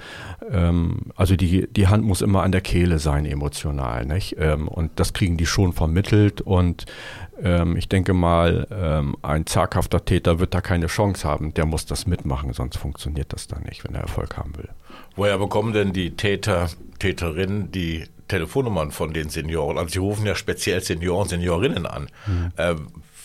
ähm, 0.51 0.97
also 1.17 1.37
die, 1.37 1.67
die 1.69 1.87
Hand 1.89 2.05
muss 2.05 2.23
immer 2.23 2.43
an 2.43 2.53
der 2.53 2.61
Kehle 2.61 2.99
sein, 2.99 3.25
emotional. 3.25 4.05
Nicht? 4.07 4.37
Ähm, 4.39 4.69
und 4.69 4.93
das 4.97 5.13
kriegen 5.13 5.37
die 5.37 5.47
schon 5.47 5.73
vermittelt. 5.73 6.41
Und 6.41 6.87
ähm, 7.43 7.77
ich 7.77 7.89
denke 7.89 8.15
mal, 8.15 8.67
ähm, 8.71 9.17
ein 9.23 9.47
zaghafter 9.47 10.05
Täter 10.05 10.39
wird 10.39 10.55
da 10.55 10.61
keine 10.61 10.87
Chance 10.87 11.27
haben. 11.27 11.55
Der 11.55 11.67
muss 11.67 11.87
das 11.87 12.07
mitmachen, 12.07 12.53
sonst 12.53 12.77
funktioniert 12.77 13.33
das 13.33 13.47
dann 13.47 13.63
nicht, 13.63 13.85
wenn 13.85 13.95
er 13.95 14.03
Erfolg 14.03 14.37
haben 14.37 14.57
will. 14.57 14.69
Woher 15.17 15.39
bekommen 15.39 15.73
denn 15.73 15.93
die 15.93 16.17
Täter, 16.17 16.69
Täterinnen 16.99 17.71
die 17.73 18.05
Telefonnummern 18.29 18.91
von 18.91 19.13
den 19.13 19.31
Senioren? 19.31 19.79
Also 19.79 19.93
sie 19.93 19.99
rufen 19.99 20.27
ja 20.27 20.35
speziell 20.35 20.83
Senioren, 20.83 21.29
Seniorinnen 21.29 21.87
an. 21.87 22.09
Mhm. 22.27 22.53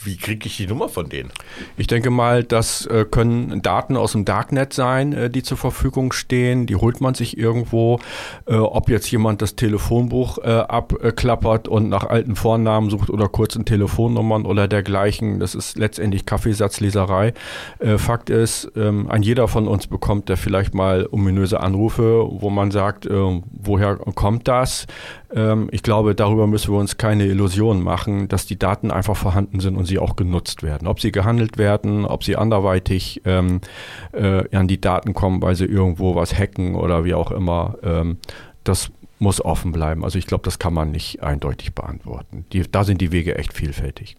Wie 0.04 0.18
kriege 0.18 0.48
ich 0.48 0.58
die 0.58 0.68
Nummer 0.68 0.90
von 0.90 1.10
denen? 1.10 1.32
Ich 1.78 1.88
denke 1.88 2.10
mal, 2.10 2.44
das 2.44 2.86
äh, 2.86 3.06
können 3.10 3.62
Daten 3.62 3.96
aus 3.96 4.14
dem 4.14 4.26
Darknet 4.26 4.74
sein, 4.74 5.14
äh, 5.14 5.30
die 5.30 5.44
zur 5.44 5.58
Verfügung 5.58 6.12
stehen. 6.12 6.66
Die 6.66 6.76
holt 6.76 7.02
man 7.02 7.14
sich 7.14 7.38
irgendwo. 7.38 8.00
Äh, 8.46 8.56
ob 8.56 8.90
jetzt 8.90 9.10
jemand 9.12 9.42
das 9.42 9.56
Telefonbuch 9.56 10.40
äh, 10.40 10.50
abklappert 10.50 11.68
und 11.68 11.90
nach 11.90 12.06
alten 12.06 12.36
Vornamen 12.36 12.90
sucht 12.90 13.10
oder 13.10 13.28
kurzen 13.30 13.66
Telefonnummern 13.66 14.46
oder 14.46 14.68
dergleichen, 14.68 15.40
das 15.40 15.56
ist 15.56 15.78
letztendlich 15.78 16.26
Kaffeesatzleserei. 16.26 17.34
Äh, 17.80 17.98
Fakt 17.98 18.30
ist, 18.30 18.72
ähm, 18.76 19.10
ein 19.10 19.24
jeder 19.24 19.48
von 19.48 19.68
uns 19.68 19.88
bekommt 19.88 20.30
da 20.30 20.36
vielleicht 20.36 20.74
mal 20.74 21.08
ominöse 21.12 21.60
Anrufe, 21.60 22.28
wo 22.30 22.50
man 22.50 22.72
sagt, 22.72 23.06
äh, 23.06 23.42
woher 23.52 23.96
kommt 23.96 24.48
das? 24.48 24.88
Ähm, 25.36 25.68
ich 25.72 25.84
glaube, 25.84 26.16
darüber 26.16 26.48
müssen 26.48 26.72
wir 26.74 26.80
uns 26.80 26.98
keine 26.98 27.26
Illusionen 27.26 27.84
machen, 27.84 28.28
dass 28.28 28.46
die 28.46 28.60
Daten 28.60 28.92
einfach 28.92 29.16
vorhanden 29.16 29.60
sind 29.60 29.76
und 29.76 29.86
sie 29.86 29.93
auch 30.00 30.16
genutzt 30.16 30.64
werden. 30.64 30.88
Ob 30.88 31.00
sie 31.00 31.12
gehandelt 31.12 31.58
werden, 31.58 32.06
ob 32.06 32.24
sie 32.24 32.36
anderweitig 32.36 33.22
ähm, 33.26 33.62
äh, 34.12 34.56
an 34.56 34.68
die 34.68 34.82
Daten 34.82 35.14
kommen, 35.14 35.42
weil 35.42 35.56
sie 35.56 35.66
irgendwo 35.66 36.16
was 36.16 36.38
hacken 36.38 36.76
oder 36.76 37.06
wie 37.06 37.14
auch 37.14 37.32
immer, 37.32 37.78
ähm, 37.84 38.18
das 38.64 38.92
muss 39.20 39.44
offen 39.44 39.72
bleiben. 39.72 40.04
Also 40.04 40.18
ich 40.18 40.28
glaube, 40.28 40.44
das 40.44 40.60
kann 40.60 40.74
man 40.74 40.92
nicht 40.92 41.24
eindeutig 41.24 41.74
beantworten. 41.74 42.46
Die, 42.52 42.64
da 42.70 42.84
sind 42.84 43.02
die 43.02 43.12
Wege 43.12 43.38
echt 43.38 43.54
vielfältig 43.54 44.18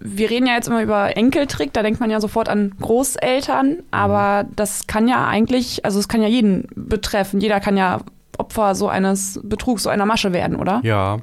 wir 0.00 0.30
reden 0.30 0.46
ja 0.46 0.54
jetzt 0.54 0.68
immer 0.68 0.82
über 0.82 1.16
Enkeltrick, 1.16 1.72
da 1.72 1.82
denkt 1.82 2.00
man 2.00 2.10
ja 2.10 2.20
sofort 2.20 2.48
an 2.48 2.74
Großeltern, 2.80 3.82
aber 3.90 4.44
mhm. 4.44 4.56
das 4.56 4.86
kann 4.86 5.08
ja 5.08 5.26
eigentlich, 5.26 5.84
also 5.84 5.98
es 5.98 6.08
kann 6.08 6.22
ja 6.22 6.28
jeden 6.28 6.68
betreffen. 6.74 7.40
Jeder 7.40 7.60
kann 7.60 7.76
ja 7.76 8.00
Opfer 8.38 8.74
so 8.74 8.88
eines 8.88 9.40
Betrugs, 9.42 9.82
so 9.84 9.90
einer 9.90 10.06
Masche 10.06 10.32
werden, 10.32 10.56
oder? 10.56 10.80
Ja, 10.82 11.18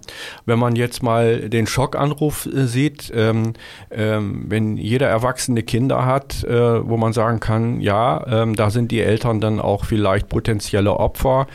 wenn 0.45 0.59
man 0.59 0.75
jetzt 0.75 1.03
mal 1.03 1.49
den 1.49 1.67
Schockanruf 1.67 2.45
äh, 2.45 2.65
sieht, 2.65 3.11
ähm, 3.15 3.53
ähm, 3.89 4.45
wenn 4.47 4.77
jeder 4.77 5.07
Erwachsene 5.07 5.63
Kinder 5.63 6.05
hat, 6.05 6.43
äh, 6.43 6.87
wo 6.87 6.97
man 6.97 7.13
sagen 7.13 7.39
kann, 7.39 7.79
ja, 7.81 8.25
ähm, 8.27 8.55
da 8.55 8.69
sind 8.69 8.91
die 8.91 9.01
Eltern 9.01 9.39
dann 9.41 9.59
auch 9.59 9.85
vielleicht 9.85 10.29
potenzielle 10.29 10.97
Opfer, 10.97 11.47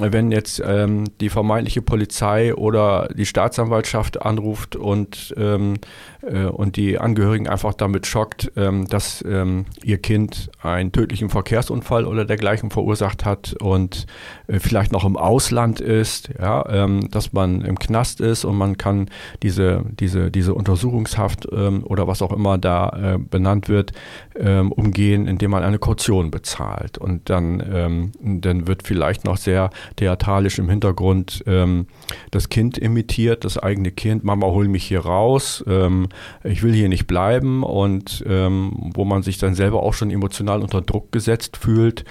wenn 0.00 0.32
jetzt 0.32 0.62
ähm, 0.64 1.04
die 1.20 1.28
vermeintliche 1.28 1.82
Polizei 1.82 2.54
oder 2.54 3.08
die 3.14 3.26
Staatsanwaltschaft 3.26 4.22
anruft 4.22 4.76
und, 4.76 5.34
ähm, 5.36 5.74
äh, 6.22 6.44
und 6.44 6.76
die 6.76 6.98
Angehörigen 6.98 7.48
einfach 7.48 7.74
damit 7.74 8.06
schockt, 8.06 8.52
ähm, 8.56 8.86
dass 8.88 9.22
ähm, 9.28 9.66
ihr 9.82 9.98
Kind 9.98 10.50
einen 10.62 10.92
tödlichen 10.92 11.28
Verkehrsunfall 11.28 12.06
oder 12.06 12.24
dergleichen 12.24 12.70
verursacht 12.70 13.24
hat 13.24 13.54
und 13.60 14.06
äh, 14.46 14.58
vielleicht 14.58 14.92
noch 14.92 15.04
im 15.04 15.16
Ausland 15.16 15.80
ist, 15.80 16.30
ja, 16.38 16.64
ähm, 16.68 17.10
dass 17.10 17.32
man 17.32 17.60
im 17.62 17.78
Knast 17.78 18.20
ist 18.20 18.44
und 18.44 18.56
man 18.56 18.78
kann 18.78 19.10
diese, 19.42 19.84
diese, 20.00 20.30
diese 20.30 20.54
Untersuchungshaft 20.54 21.46
ähm, 21.52 21.84
oder 21.84 22.06
was 22.06 22.22
auch 22.22 22.32
immer 22.32 22.56
da 22.58 22.88
äh, 23.14 23.18
benannt 23.18 23.68
wird, 23.68 23.92
umgehen, 24.34 25.26
indem 25.26 25.50
man 25.50 25.62
eine 25.62 25.78
Kaution 25.78 26.30
bezahlt. 26.30 26.96
Und 26.96 27.28
dann, 27.28 28.10
dann 28.22 28.66
wird 28.66 28.82
vielleicht 28.82 29.26
noch 29.26 29.36
sehr 29.36 29.68
theatralisch 29.96 30.58
im 30.58 30.68
Hintergrund 30.68 31.42
ähm, 31.46 31.86
das 32.30 32.48
Kind 32.48 32.78
imitiert, 32.78 33.44
das 33.44 33.58
eigene 33.58 33.90
Kind, 33.90 34.24
Mama, 34.24 34.46
hol 34.46 34.68
mich 34.68 34.84
hier 34.84 35.00
raus, 35.00 35.64
ähm, 35.66 36.08
ich 36.44 36.62
will 36.62 36.72
hier 36.72 36.88
nicht 36.88 37.06
bleiben 37.06 37.62
und 37.62 38.24
ähm, 38.26 38.90
wo 38.94 39.04
man 39.04 39.22
sich 39.22 39.38
dann 39.38 39.54
selber 39.54 39.82
auch 39.82 39.94
schon 39.94 40.10
emotional 40.10 40.60
unter 40.62 40.80
Druck 40.80 41.12
gesetzt 41.12 41.56
fühlt, 41.56 42.04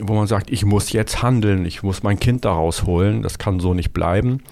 wo 0.00 0.14
man 0.14 0.26
sagt, 0.26 0.50
ich 0.50 0.64
muss 0.64 0.92
jetzt 0.92 1.22
handeln, 1.22 1.64
ich 1.64 1.82
muss 1.82 2.02
mein 2.02 2.18
Kind 2.18 2.44
da 2.44 2.52
rausholen, 2.52 3.22
das 3.22 3.38
kann 3.38 3.60
so 3.60 3.74
nicht 3.74 3.92
bleiben. 3.92 4.42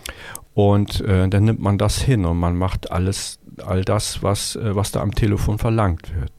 Und 0.54 1.00
äh, 1.00 1.28
dann 1.28 1.44
nimmt 1.44 1.60
man 1.60 1.78
das 1.78 1.98
hin 1.98 2.26
und 2.26 2.38
man 2.38 2.56
macht 2.56 2.90
alles, 2.90 3.38
all 3.64 3.84
das, 3.84 4.22
was, 4.22 4.56
äh, 4.56 4.76
was 4.76 4.92
da 4.92 5.00
am 5.00 5.14
Telefon 5.14 5.58
verlangt 5.58 6.12
wird. 6.14 6.32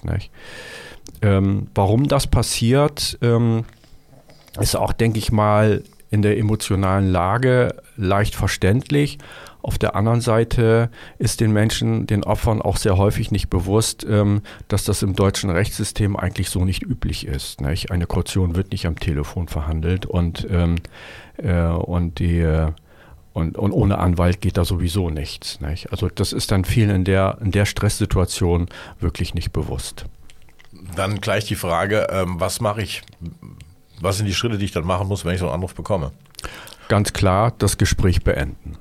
Ähm, 1.22 1.68
warum 1.74 2.08
das 2.08 2.28
passiert, 2.28 3.18
ähm, 3.22 3.66
ist 4.60 4.76
auch, 4.76 4.94
denke 4.94 5.18
ich 5.18 5.32
mal, 5.32 5.84
in 6.14 6.22
der 6.22 6.38
emotionalen 6.38 7.12
Lage 7.12 7.76
leicht 7.98 8.36
verständlich. 8.36 9.18
Auf 9.64 9.80
der 9.80 9.96
anderen 9.96 10.22
Seite 10.22 10.92
ist 11.18 11.40
den 11.40 11.52
Menschen, 11.52 12.06
den 12.06 12.24
Opfern 12.24 12.62
auch 12.62 12.78
sehr 12.78 12.98
häufig 12.98 13.32
nicht 13.32 13.50
bewusst, 13.50 14.06
ähm, 14.08 14.44
dass 14.68 14.84
das 14.84 15.02
im 15.02 15.16
deutschen 15.16 15.50
Rechtssystem 15.50 16.16
eigentlich 16.16 16.52
so 16.52 16.66
nicht 16.66 16.84
üblich 16.84 17.26
ist. 17.26 17.62
Eine 17.64 18.06
Kaution 18.06 18.56
wird 18.56 18.72
nicht 18.72 18.86
am 18.86 19.00
Telefon 19.00 19.48
verhandelt 19.48 20.06
und, 20.06 20.46
ähm, 20.52 20.76
äh, 21.38 21.64
und 21.64 22.20
die 22.20 22.46
und, 23.34 23.58
und, 23.58 23.72
ohne 23.72 23.98
Anwalt 23.98 24.42
geht 24.42 24.58
da 24.58 24.66
sowieso 24.66 25.10
nichts. 25.10 25.60
Nicht? 25.60 25.92
Also 25.92 26.08
das 26.08 26.34
ist 26.34 26.52
dann 26.52 26.66
vielen 26.66 26.92
in 26.92 27.04
der, 27.04 27.40
in 27.42 27.50
der 27.50 27.66
Stresssituation 27.66 28.68
wirklich 29.00 29.34
nicht 29.34 29.52
bewusst. 29.52 30.06
Dann 30.96 31.20
gleich 31.20 31.46
die 31.46 31.56
Frage, 31.56 32.06
ähm, 32.12 32.40
was 32.40 32.62
mache 32.62 32.84
ich, 32.84 33.02
was 34.04 34.18
sind 34.18 34.26
die 34.26 34.34
Schritte, 34.34 34.58
die 34.58 34.66
ich 34.66 34.72
dann 34.72 34.86
machen 34.86 35.08
muss, 35.08 35.26
wenn 35.26 35.34
ich 35.34 35.40
so 35.40 35.46
einen 35.46 35.56
Anruf 35.56 35.74
bekomme? 35.74 36.12
Ganz 36.90 37.14
klar, 37.14 37.54
das 37.58 37.78
Gespräch 37.78 38.24
beenden. 38.24 38.78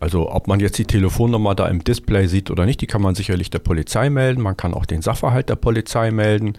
Also 0.00 0.32
ob 0.32 0.48
man 0.48 0.58
jetzt 0.58 0.78
die 0.78 0.84
Telefonnummer 0.84 1.54
da 1.54 1.68
im 1.68 1.84
Display 1.84 2.26
sieht 2.26 2.50
oder 2.50 2.66
nicht, 2.66 2.80
die 2.80 2.88
kann 2.88 3.02
man 3.02 3.14
sicherlich 3.14 3.50
der 3.50 3.60
Polizei 3.60 4.10
melden. 4.10 4.42
Man 4.42 4.56
kann 4.56 4.74
auch 4.74 4.84
den 4.84 5.00
Sachverhalt 5.00 5.48
der 5.48 5.54
Polizei 5.54 6.10
melden. 6.10 6.54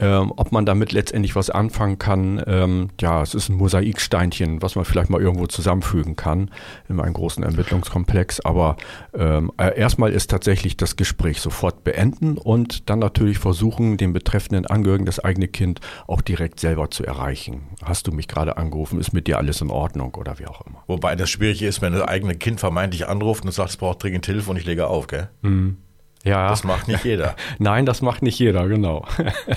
Ähm, 0.00 0.32
ob 0.36 0.50
man 0.50 0.64
damit 0.64 0.92
letztendlich 0.92 1.36
was 1.36 1.50
anfangen 1.50 1.98
kann, 1.98 2.42
ähm, 2.46 2.88
ja, 3.00 3.22
es 3.22 3.34
ist 3.34 3.50
ein 3.50 3.56
Mosaiksteinchen, 3.56 4.62
was 4.62 4.74
man 4.74 4.86
vielleicht 4.86 5.10
mal 5.10 5.20
irgendwo 5.20 5.46
zusammenfügen 5.46 6.16
kann 6.16 6.50
in 6.88 6.98
einem 6.98 7.12
großen 7.12 7.44
Ermittlungskomplex. 7.44 8.40
Aber 8.40 8.76
ähm, 9.14 9.52
äh, 9.58 9.78
erstmal 9.78 10.12
ist 10.12 10.30
tatsächlich 10.30 10.76
das 10.78 10.96
Gespräch 10.96 11.40
sofort 11.40 11.84
beenden 11.84 12.38
und 12.38 12.88
dann 12.88 12.98
natürlich 12.98 13.38
versuchen, 13.38 13.98
den 13.98 14.14
betreffenden 14.14 14.66
Angehörigen 14.66 15.04
das 15.04 15.20
eigene 15.20 15.48
Kind 15.48 15.80
auch 16.06 16.22
direkt 16.22 16.60
selber 16.60 16.90
zu 16.90 17.04
erreichen. 17.04 17.62
Hast 17.84 18.06
du 18.06 18.12
mich 18.12 18.26
gerade 18.26 18.56
angerufen? 18.56 18.98
Ist 18.98 19.12
mit 19.12 19.26
dir 19.26 19.36
alles 19.36 19.60
in 19.60 19.70
Ordnung 19.70 20.14
oder 20.14 20.38
wie 20.38 20.46
auch 20.46 20.66
immer? 20.66 20.82
Wobei 20.86 21.14
das 21.14 21.28
schwierig 21.28 21.62
ist, 21.62 21.82
wenn 21.82 21.92
das 21.92 22.02
eigene 22.02 22.34
Kind 22.36 22.58
vermeintlich 22.58 23.06
anruft 23.06 23.44
und 23.44 23.52
sagt, 23.52 23.70
es 23.70 23.76
braucht 23.76 24.02
dringend 24.02 24.24
Hilfe 24.24 24.50
und 24.50 24.56
ich 24.56 24.64
lege 24.64 24.86
auf, 24.86 25.06
gell? 25.06 25.28
Mhm. 25.42 25.76
Ja. 26.24 26.48
Das 26.48 26.64
macht 26.64 26.88
nicht 26.88 27.04
jeder. 27.04 27.34
Nein, 27.58 27.86
das 27.86 28.02
macht 28.02 28.22
nicht 28.22 28.38
jeder, 28.38 28.68
genau. 28.68 29.06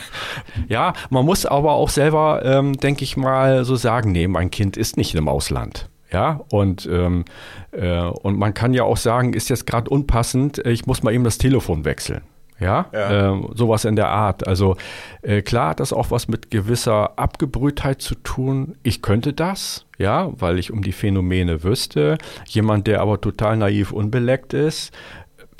ja, 0.67 0.93
man 1.09 1.25
muss 1.25 1.45
aber 1.45 1.73
auch 1.73 1.89
selber, 1.89 2.41
ähm, 2.45 2.77
denke 2.77 3.03
ich 3.03 3.17
mal, 3.17 3.65
so 3.65 3.75
sagen, 3.75 4.11
nee, 4.11 4.27
mein 4.27 4.49
Kind 4.49 4.77
ist 4.77 4.97
nicht 4.97 5.13
im 5.15 5.27
Ausland. 5.27 5.89
Ja, 6.11 6.41
und, 6.51 6.85
ähm, 6.85 7.25
äh, 7.71 8.03
und 8.03 8.37
man 8.37 8.53
kann 8.53 8.73
ja 8.73 8.83
auch 8.83 8.97
sagen, 8.97 9.33
ist 9.33 9.49
jetzt 9.49 9.65
gerade 9.65 9.89
unpassend, 9.89 10.59
ich 10.59 10.85
muss 10.85 11.01
mal 11.01 11.11
eben 11.11 11.23
das 11.23 11.39
Telefon 11.39 11.85
wechseln. 11.85 12.21
Ja, 12.59 12.85
ja. 12.93 13.33
Äh, 13.33 13.41
sowas 13.55 13.83
in 13.83 13.95
der 13.95 14.09
Art. 14.09 14.47
Also 14.47 14.77
äh, 15.21 15.41
klar 15.41 15.71
hat 15.71 15.79
das 15.79 15.91
auch 15.91 16.11
was 16.11 16.27
mit 16.27 16.51
gewisser 16.51 17.17
Abgebrühtheit 17.17 18.01
zu 18.01 18.15
tun. 18.15 18.75
Ich 18.83 19.01
könnte 19.01 19.33
das, 19.33 19.85
ja, 19.97 20.29
weil 20.39 20.59
ich 20.59 20.71
um 20.71 20.81
die 20.81 20.91
Phänomene 20.91 21.63
wüsste. 21.63 22.17
Jemand, 22.47 22.87
der 22.87 23.01
aber 23.01 23.19
total 23.19 23.57
naiv 23.57 23.91
unbeleckt 23.91 24.53
ist, 24.53 24.93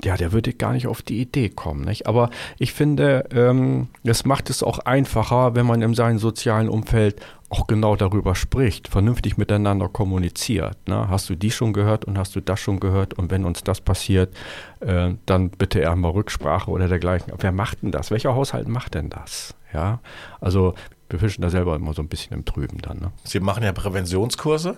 ja, 0.04 0.18
der 0.18 0.32
würde 0.32 0.54
gar 0.54 0.74
nicht 0.74 0.88
auf 0.88 1.02
die 1.02 1.22
Idee 1.22 1.50
kommen. 1.50 1.86
Nicht? 1.86 2.08
Aber 2.08 2.30
ich 2.60 2.74
finde, 2.74 3.26
ähm, 3.32 3.88
es 4.04 4.26
macht 4.26 4.50
es 4.50 4.64
auch 4.64 4.80
einfacher, 4.80 5.56
wenn 5.56 5.66
man 5.66 5.82
in 5.82 5.94
seinem 5.94 6.20
sozialen 6.20 6.70
Umfeld 6.70 7.22
auch 7.50 7.68
genau 7.68 7.96
darüber 7.96 8.34
spricht, 8.34 8.88
vernünftig 8.88 9.38
miteinander 9.38 9.88
kommuniziert. 9.88 10.76
Ne? 10.88 11.08
Hast 11.10 11.30
du 11.30 11.36
die 11.36 11.52
schon 11.52 11.72
gehört 11.72 12.06
und 12.06 12.18
hast 12.18 12.36
du 12.36 12.42
das 12.42 12.60
schon 12.60 12.80
gehört? 12.80 13.14
Und 13.14 13.30
wenn 13.30 13.46
uns 13.46 13.64
das 13.64 13.80
passiert, 13.80 14.36
äh, 14.80 15.12
dann 15.28 15.50
bitte 15.52 15.80
eher 15.80 15.96
mal 15.96 16.10
Rücksprache 16.10 16.72
oder 16.72 16.88
dergleichen. 16.88 17.32
Wer 17.38 17.52
macht 17.52 17.84
denn 17.84 17.92
das? 17.92 18.10
Welcher 18.10 18.34
Haushalt 18.34 18.68
macht 18.68 18.96
denn 18.96 19.10
das? 19.10 19.54
Ja, 19.72 20.00
also 20.42 20.74
wir 21.10 21.20
fischen 21.20 21.44
da 21.44 21.50
selber 21.50 21.76
immer 21.76 21.94
so 21.94 22.02
ein 22.02 22.08
bisschen 22.08 22.34
im 22.34 22.44
Trüben 22.44 22.80
dann. 22.80 22.98
Ne? 22.98 23.12
Sie 23.24 23.40
machen 23.40 23.64
ja 23.64 23.72
Präventionskurse. 23.72 24.76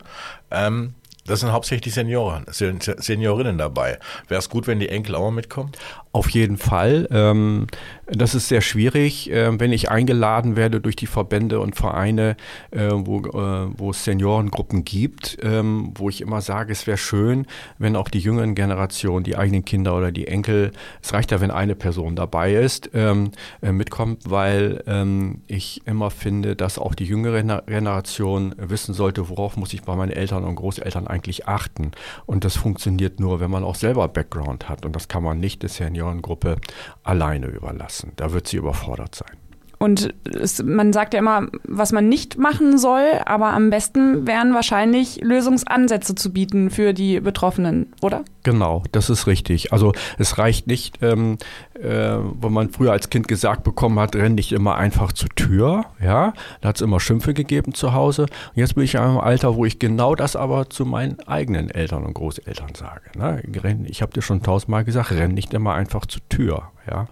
Ähm, 0.51 0.95
das 1.25 1.39
sind 1.39 1.51
hauptsächlich 1.51 1.93
Senioren, 1.93 2.45
Seniorinnen 2.49 3.57
dabei. 3.57 3.99
Wäre 4.27 4.39
es 4.39 4.49
gut, 4.49 4.67
wenn 4.67 4.79
die 4.79 4.89
Enkel 4.89 5.15
auch 5.15 5.21
mal 5.21 5.31
mitkommen? 5.31 5.71
Auf 6.15 6.29
jeden 6.29 6.55
Fall. 6.55 7.09
Ähm, 7.11 7.67
das 8.07 8.35
ist 8.35 8.47
sehr 8.47 8.61
schwierig, 8.61 9.29
äh, 9.31 9.59
wenn 9.59 9.73
ich 9.73 9.91
eingeladen 9.91 10.55
werde 10.55 10.79
durch 10.79 10.95
die 10.95 11.07
Verbände 11.07 11.59
und 11.59 11.75
Vereine, 11.75 12.37
äh, 12.71 12.89
wo, 12.93 13.19
äh, 13.19 13.67
wo 13.77 13.89
es 13.89 14.05
Seniorengruppen 14.05 14.85
gibt, 14.85 15.37
ähm, 15.41 15.91
wo 15.95 16.07
ich 16.07 16.21
immer 16.21 16.39
sage, 16.39 16.71
es 16.71 16.87
wäre 16.87 16.97
schön, 16.97 17.47
wenn 17.79 17.97
auch 17.97 18.07
die 18.07 18.19
jüngeren 18.19 18.55
Generationen, 18.55 19.25
die 19.25 19.35
eigenen 19.35 19.65
Kinder 19.65 19.97
oder 19.97 20.13
die 20.13 20.27
Enkel, 20.27 20.71
es 21.01 21.11
reicht 21.11 21.31
ja, 21.31 21.41
wenn 21.41 21.51
eine 21.51 21.75
Person 21.75 22.15
dabei 22.15 22.53
ist, 22.53 22.91
ähm, 22.93 23.31
äh, 23.61 23.73
mitkommt, 23.73 24.21
weil 24.29 24.83
ähm, 24.87 25.41
ich 25.47 25.81
immer 25.85 26.11
finde, 26.11 26.55
dass 26.55 26.79
auch 26.79 26.95
die 26.95 27.05
jüngere 27.05 27.43
Generation 27.65 28.55
wissen 28.57 28.93
sollte, 28.93 29.27
worauf 29.27 29.57
muss 29.57 29.73
ich 29.73 29.81
bei 29.81 29.97
meinen 29.97 30.11
Eltern 30.11 30.45
und 30.45 30.55
Großeltern 30.55 31.07
eigentlich 31.07 31.49
achten. 31.49 31.91
Und 32.25 32.45
das 32.45 32.55
funktioniert 32.55 33.19
nur, 33.19 33.41
wenn 33.41 33.51
man 33.51 33.65
auch 33.65 33.75
selber 33.75 34.07
Background 34.07 34.69
hat. 34.69 34.85
Und 34.85 34.95
das 34.95 35.09
kann 35.09 35.21
man 35.21 35.41
nicht 35.41 35.63
des 35.63 35.75
Senior 35.75 36.04
Gruppe 36.21 36.57
alleine 37.03 37.47
überlassen. 37.47 38.13
Da 38.15 38.31
wird 38.33 38.47
sie 38.47 38.57
überfordert 38.57 39.15
sein. 39.15 39.44
Und 39.77 40.13
es, 40.23 40.63
man 40.63 40.93
sagt 40.93 41.13
ja 41.13 41.19
immer, 41.19 41.47
was 41.63 41.91
man 41.91 42.07
nicht 42.07 42.37
machen 42.37 42.77
soll, 42.77 43.03
aber 43.25 43.53
am 43.53 43.69
besten 43.69 44.25
wären 44.25 44.53
wahrscheinlich 44.53 45.21
Lösungsansätze 45.21 46.15
zu 46.15 46.31
bieten 46.31 46.69
für 46.69 46.93
die 46.93 47.19
Betroffenen, 47.19 47.93
oder? 48.01 48.23
Genau, 48.43 48.83
das 48.91 49.09
ist 49.09 49.27
richtig. 49.27 49.73
Also 49.73 49.91
es 50.17 50.37
reicht 50.37 50.67
nicht, 50.67 51.01
ähm, 51.01 51.37
äh, 51.73 52.17
wo 52.19 52.49
man 52.49 52.69
früher 52.69 52.91
als 52.91 53.09
Kind 53.09 53.27
gesagt 53.27 53.63
bekommen 53.63 53.99
hat, 53.99 54.15
renn 54.15 54.35
nicht 54.35 54.51
immer 54.51 54.75
einfach 54.75 55.11
zur 55.11 55.29
Tür. 55.29 55.85
Ja, 55.99 56.33
da 56.61 56.69
hat 56.69 56.75
es 56.75 56.81
immer 56.81 56.99
Schimpfe 56.99 57.33
gegeben 57.33 57.73
zu 57.73 57.93
Hause. 57.93 58.23
Und 58.23 58.29
jetzt 58.55 58.75
bin 58.75 58.83
ich 58.83 58.93
in 58.93 59.01
einem 59.01 59.17
Alter, 59.17 59.55
wo 59.55 59.65
ich 59.65 59.79
genau 59.79 60.15
das 60.15 60.35
aber 60.35 60.69
zu 60.69 60.85
meinen 60.85 61.19
eigenen 61.27 61.69
Eltern 61.69 62.05
und 62.05 62.13
Großeltern 62.13 62.75
sage. 62.75 63.17
Ne? 63.17 63.41
Ich 63.87 64.01
habe 64.01 64.13
dir 64.13 64.21
schon 64.21 64.43
tausendmal 64.43 64.83
gesagt, 64.83 65.11
renn 65.11 65.33
nicht 65.33 65.53
immer 65.53 65.73
einfach 65.73 66.05
zur 66.05 66.21
Tür. 66.29 66.71
Ja, 66.89 67.07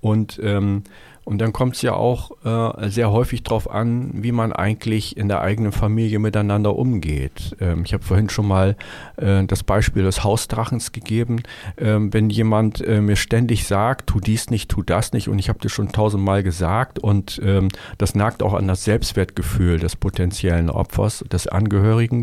und 0.00 0.40
ähm, 0.42 0.84
und 1.28 1.42
dann 1.42 1.52
kommt 1.52 1.76
es 1.76 1.82
ja 1.82 1.92
auch 1.92 2.30
äh, 2.42 2.88
sehr 2.88 3.12
häufig 3.12 3.42
darauf 3.42 3.70
an, 3.70 4.12
wie 4.14 4.32
man 4.32 4.50
eigentlich 4.50 5.14
in 5.14 5.28
der 5.28 5.42
eigenen 5.42 5.72
Familie 5.72 6.18
miteinander 6.20 6.74
umgeht. 6.74 7.54
Ähm, 7.60 7.82
ich 7.84 7.92
habe 7.92 8.02
vorhin 8.02 8.30
schon 8.30 8.48
mal 8.48 8.76
äh, 9.18 9.44
das 9.44 9.62
Beispiel 9.62 10.04
des 10.04 10.24
Hausdrachens 10.24 10.90
gegeben. 10.90 11.42
Ähm, 11.76 12.14
wenn 12.14 12.30
jemand 12.30 12.80
äh, 12.80 13.02
mir 13.02 13.16
ständig 13.16 13.66
sagt, 13.66 14.06
tu 14.06 14.20
dies 14.20 14.48
nicht, 14.48 14.70
tu 14.70 14.82
das 14.82 15.12
nicht, 15.12 15.28
und 15.28 15.38
ich 15.38 15.50
habe 15.50 15.58
dir 15.58 15.68
schon 15.68 15.92
tausendmal 15.92 16.42
gesagt, 16.42 16.98
und 16.98 17.38
ähm, 17.44 17.68
das 17.98 18.14
nagt 18.14 18.42
auch 18.42 18.54
an 18.54 18.66
das 18.66 18.84
Selbstwertgefühl 18.84 19.78
des 19.78 19.96
potenziellen 19.96 20.70
Opfers, 20.70 21.26
des 21.30 21.46
Angehörigen. 21.46 22.22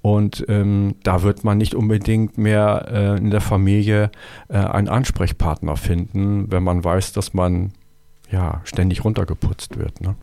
Und 0.00 0.46
ähm, 0.48 0.94
da 1.02 1.22
wird 1.22 1.44
man 1.44 1.58
nicht 1.58 1.74
unbedingt 1.74 2.38
mehr 2.38 2.88
äh, 2.90 3.18
in 3.18 3.30
der 3.30 3.42
Familie 3.42 4.10
äh, 4.48 4.56
einen 4.56 4.88
Ansprechpartner 4.88 5.76
finden, 5.76 6.50
wenn 6.50 6.62
man 6.62 6.82
weiß, 6.82 7.12
dass 7.12 7.34
man 7.34 7.72
ja, 8.30 8.60
ständig 8.64 9.04
runtergeputzt 9.04 9.78
wird. 9.78 10.00
Ne? 10.00 10.16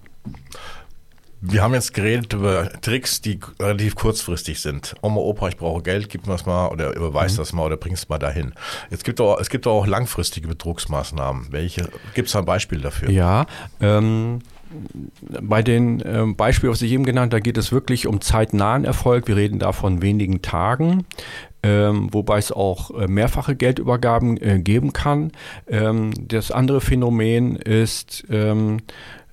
Wir 1.40 1.62
haben 1.62 1.74
jetzt 1.76 1.94
geredet 1.94 2.34
über 2.34 2.70
Tricks, 2.82 3.22
die 3.22 3.40
relativ 3.60 3.96
kurzfristig 3.96 4.60
sind. 4.60 4.96
Oma, 5.02 5.22
Opa, 5.22 5.50
ich 5.50 5.58
brauche 5.58 5.84
Geld, 5.84 6.10
gib 6.10 6.26
mir 6.26 6.34
das 6.34 6.46
mal 6.46 6.70
oder 6.70 6.96
überweis 6.96 7.34
mhm. 7.34 7.38
das 7.38 7.54
mal 7.54 7.64
oder 7.64 7.78
bring 7.78 7.94
es 7.94 8.10
mal 8.10 8.18
dahin. 8.18 8.54
Jetzt 8.90 9.04
gibt 9.04 9.22
auch, 9.22 9.40
es 9.40 9.50
gibt 9.50 9.68
auch 9.68 9.86
langfristige 9.86 10.48
Betrugsmaßnahmen. 10.48 11.48
Welche 11.52 11.90
gibt 12.16 12.30
es 12.30 12.36
ein 12.36 12.46
Beispiel 12.46 12.82
dafür? 12.82 13.12
Ja, 13.12 13.46
ähm, 13.80 14.40
bei 15.42 15.62
den 15.62 16.02
äh, 16.02 16.26
Beispielen, 16.36 16.72
was 16.72 16.82
ich 16.82 16.92
eben 16.92 17.06
genannt 17.06 17.34
habe, 17.34 17.40
da 17.42 17.44
geht 17.44 17.58
es 17.58 17.72
wirklich 17.72 18.08
um 18.08 18.20
zeitnahen 18.20 18.84
Erfolg. 18.84 19.28
Wir 19.28 19.36
reden 19.36 19.60
da 19.60 19.72
von 19.72 20.02
wenigen 20.02 20.42
Tagen 20.42 21.06
ähm, 21.64 22.14
wobei 22.14 22.38
es 22.38 22.52
auch 22.52 22.92
äh, 22.92 23.08
mehrfache 23.08 23.56
Geldübergaben 23.56 24.38
äh, 24.38 24.60
geben 24.60 24.94
kann. 24.94 25.32
Ähm, 25.68 26.12
das 26.20 26.52
andere 26.52 26.82
Phänomen 26.82 27.56
ist, 27.56 28.26
ähm, 28.30 28.80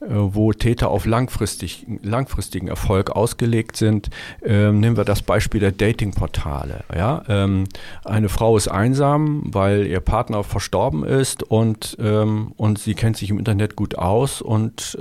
äh, 0.01 0.07
wo 0.11 0.53
Täter 0.53 0.91
auf 0.91 1.07
langfristig, 1.07 1.87
langfristigen 2.03 2.69
Erfolg 2.69 3.11
ausgelegt 3.11 3.77
sind. 3.77 4.11
Ähm, 4.43 4.81
nehmen 4.81 4.97
wir 4.97 5.05
das 5.05 5.23
Beispiel 5.23 5.61
der 5.61 5.73
Datingportale. 5.73 6.85
Ja? 6.95 7.23
Ähm, 7.29 7.65
eine 8.05 8.29
Frau 8.29 8.57
ist 8.57 8.69
einsam, 8.69 9.43
weil 9.47 9.87
ihr 9.87 10.01
Partner 10.01 10.45
verstorben 10.45 11.05
ist 11.05 11.43
und, 11.43 11.97
ähm, 12.01 12.53
und 12.57 12.79
sie 12.79 12.95
kennt 12.95 13.17
sich 13.17 13.31
im 13.31 13.39
Internet 13.39 13.77
gut 13.77 13.97
aus 13.97 14.43
und 14.43 14.99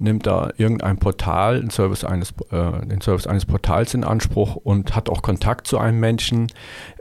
nimmt 0.00 0.26
da 0.26 0.50
irgendein 0.56 0.98
Portal, 0.98 1.60
den 1.60 1.70
Service 1.70 2.04
eines, 2.04 2.32
äh, 2.50 2.86
den 2.86 3.00
Service 3.00 3.26
eines 3.26 3.46
Portals 3.46 3.94
in 3.94 4.04
Anspruch 4.04 4.56
und 4.56 4.96
hat 4.96 5.08
auch 5.08 5.22
Kontakt 5.22 5.66
zu 5.66 5.78
einem 5.78 6.00
Menschen. 6.00 6.48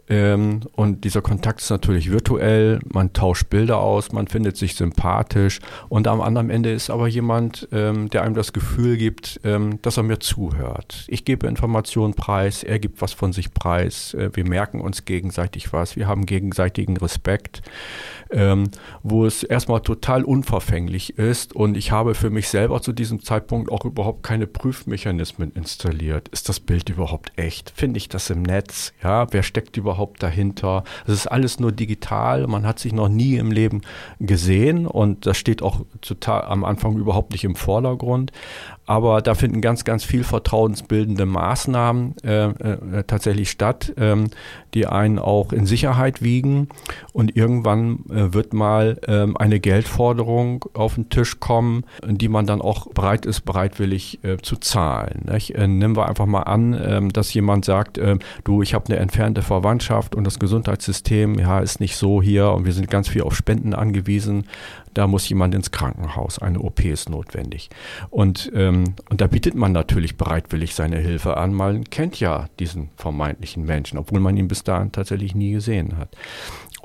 Ähm, 0.10 0.62
und 0.76 1.04
dieser 1.04 1.22
Kontakt 1.22 1.62
ist 1.62 1.70
natürlich 1.70 2.12
virtuell, 2.12 2.80
man 2.92 3.14
tauscht 3.14 3.50
Bilder 3.50 3.78
aus, 3.78 4.12
man 4.12 4.28
findet 4.28 4.58
sich 4.58 4.76
sympathisch. 4.76 5.60
Und 5.88 6.08
am 6.08 6.20
anderen 6.20 6.50
Ende 6.50 6.72
ist 6.72 6.90
aber 6.90 7.08
jemand, 7.08 7.68
ähm, 7.72 8.10
der 8.10 8.24
einem 8.24 8.34
das 8.34 8.52
Gefühl 8.52 8.98
gibt, 8.98 9.40
ähm, 9.44 9.80
dass 9.84 9.98
er 9.98 10.04
mir 10.04 10.20
zuhört. 10.20 11.06
Ich 11.08 11.26
gebe 11.26 11.48
Informationen 11.48 12.16
preis, 12.16 12.64
er 12.64 12.80
gibt 12.80 13.02
was 13.02 13.14
von 13.14 13.34
sich 13.34 13.54
preis, 13.54 14.16
äh, 14.16 14.32
wir 14.34 14.48
merken 14.48 14.82
uns 14.82 15.06
gegenseitig 15.06 15.72
was, 15.74 15.96
wir 15.96 16.08
haben 16.08 16.26
gegenseitigen 16.26 16.98
Respekt 16.98 17.62
ähm, 18.32 18.66
wo 19.04 19.26
es 19.26 19.44
erstmal 19.44 19.82
total 19.82 20.24
unverfänglich 20.24 21.18
ist. 21.18 21.56
Und 21.56 21.78
ich 21.78 21.92
habe 21.92 22.16
für 22.16 22.30
mich 22.30 22.50
selber 22.50 22.82
zu 22.82 22.89
diesem 22.94 23.24
Zeitpunkt 23.24 23.72
auch 23.72 23.86
überhaupt 23.86 24.24
keine 24.24 24.48
Prüfmechanismen 24.48 25.52
installiert. 25.52 26.28
Ist 26.30 26.50
das 26.50 26.60
Bild 26.60 26.90
überhaupt 26.90 27.32
echt? 27.36 27.72
Finde 27.76 27.98
ich 27.98 28.10
das 28.10 28.30
im 28.30 28.42
Netz? 28.42 28.94
Ja, 29.04 29.32
wer 29.32 29.44
steckt 29.44 29.78
überhaupt 29.78 30.24
dahinter? 30.24 30.84
Es 31.06 31.14
ist 31.14 31.28
alles 31.28 31.60
nur 31.60 31.72
digital, 31.72 32.48
man 32.48 32.66
hat 32.66 32.80
sich 32.80 32.94
noch 32.94 33.10
nie 33.10 33.36
im 33.36 33.52
Leben 33.52 33.82
gesehen 34.20 34.88
und 34.88 35.26
das 35.26 35.38
steht 35.38 35.62
auch 35.62 35.82
total 36.02 36.44
am 36.44 36.64
Anfang 36.64 36.98
überhaupt 36.98 37.32
nicht 37.32 37.44
im 37.44 37.56
Vordergrund. 37.56 38.32
Aber 38.90 39.22
da 39.22 39.36
finden 39.36 39.62
ganz, 39.62 39.84
ganz 39.84 40.04
viel 40.04 40.24
vertrauensbildende 40.24 41.28
Maßnahmen 41.28 42.16
äh, 42.24 42.46
äh, 42.46 43.04
tatsächlich 43.06 43.52
statt, 43.52 43.94
ähm, 43.98 44.32
die 44.74 44.88
einen 44.88 45.20
auch 45.20 45.54
in 45.54 45.68
Sicherheit 45.68 46.24
wiegen. 46.24 46.70
Und 47.14 47.36
irgendwann 47.36 48.00
äh, 48.10 48.34
wird 48.34 48.54
mal 48.54 49.00
ähm, 49.08 49.38
eine 49.38 49.60
Geldforderung 49.60 50.66
auf 50.74 50.96
den 50.96 51.10
Tisch 51.10 51.40
kommen, 51.40 51.84
die 52.04 52.30
man 52.30 52.48
dann 52.48 52.62
auch 52.62 52.79
bereit 52.88 53.26
ist, 53.26 53.42
bereitwillig 53.42 54.24
äh, 54.24 54.38
zu 54.38 54.58
zahlen. 54.58 55.28
Äh, 55.28 55.68
nehmen 55.68 55.96
wir 55.96 56.08
einfach 56.08 56.26
mal 56.26 56.44
an, 56.44 56.80
ähm, 56.82 57.14
dass 57.14 57.34
jemand 57.34 57.66
sagt, 57.66 57.98
ähm, 57.98 58.20
du, 58.44 58.62
ich 58.62 58.74
habe 58.74 58.86
eine 58.88 58.98
entfernte 58.98 59.42
Verwandtschaft 59.42 60.16
und 60.16 60.24
das 60.24 60.40
Gesundheitssystem 60.40 61.40
ja, 61.40 61.60
ist 61.60 61.80
nicht 61.80 61.96
so 61.96 62.22
hier 62.22 62.52
und 62.52 62.66
wir 62.66 62.74
sind 62.74 62.90
ganz 62.90 63.08
viel 63.08 63.22
auf 63.24 63.36
Spenden 63.36 63.74
angewiesen 63.74 64.46
da 64.94 65.08
muss 65.08 65.30
jemand 65.30 65.56
ins 65.56 65.72
Krankenhaus, 65.72 66.40
eine 66.40 66.60
OP 66.60 66.84
ist 66.84 67.10
notwendig. 67.10 67.70
Und, 68.10 68.52
ähm, 68.56 68.96
und 69.10 69.22
da 69.22 69.28
bietet 69.28 69.56
man 69.56 69.72
natürlich 69.72 70.18
bereitwillig 70.18 70.76
seine 70.76 70.98
Hilfe 70.98 71.38
an. 71.38 71.54
Man 71.54 71.86
kennt 71.86 72.20
ja 72.20 72.48
diesen 72.60 72.90
vermeintlichen 72.96 73.66
Menschen, 73.66 73.98
obwohl 73.98 74.20
man 74.20 74.38
ihn 74.38 74.48
bis 74.48 74.64
dahin 74.64 74.92
tatsächlich 74.92 75.36
nie 75.36 75.52
gesehen 75.52 75.98
hat. 75.98 76.16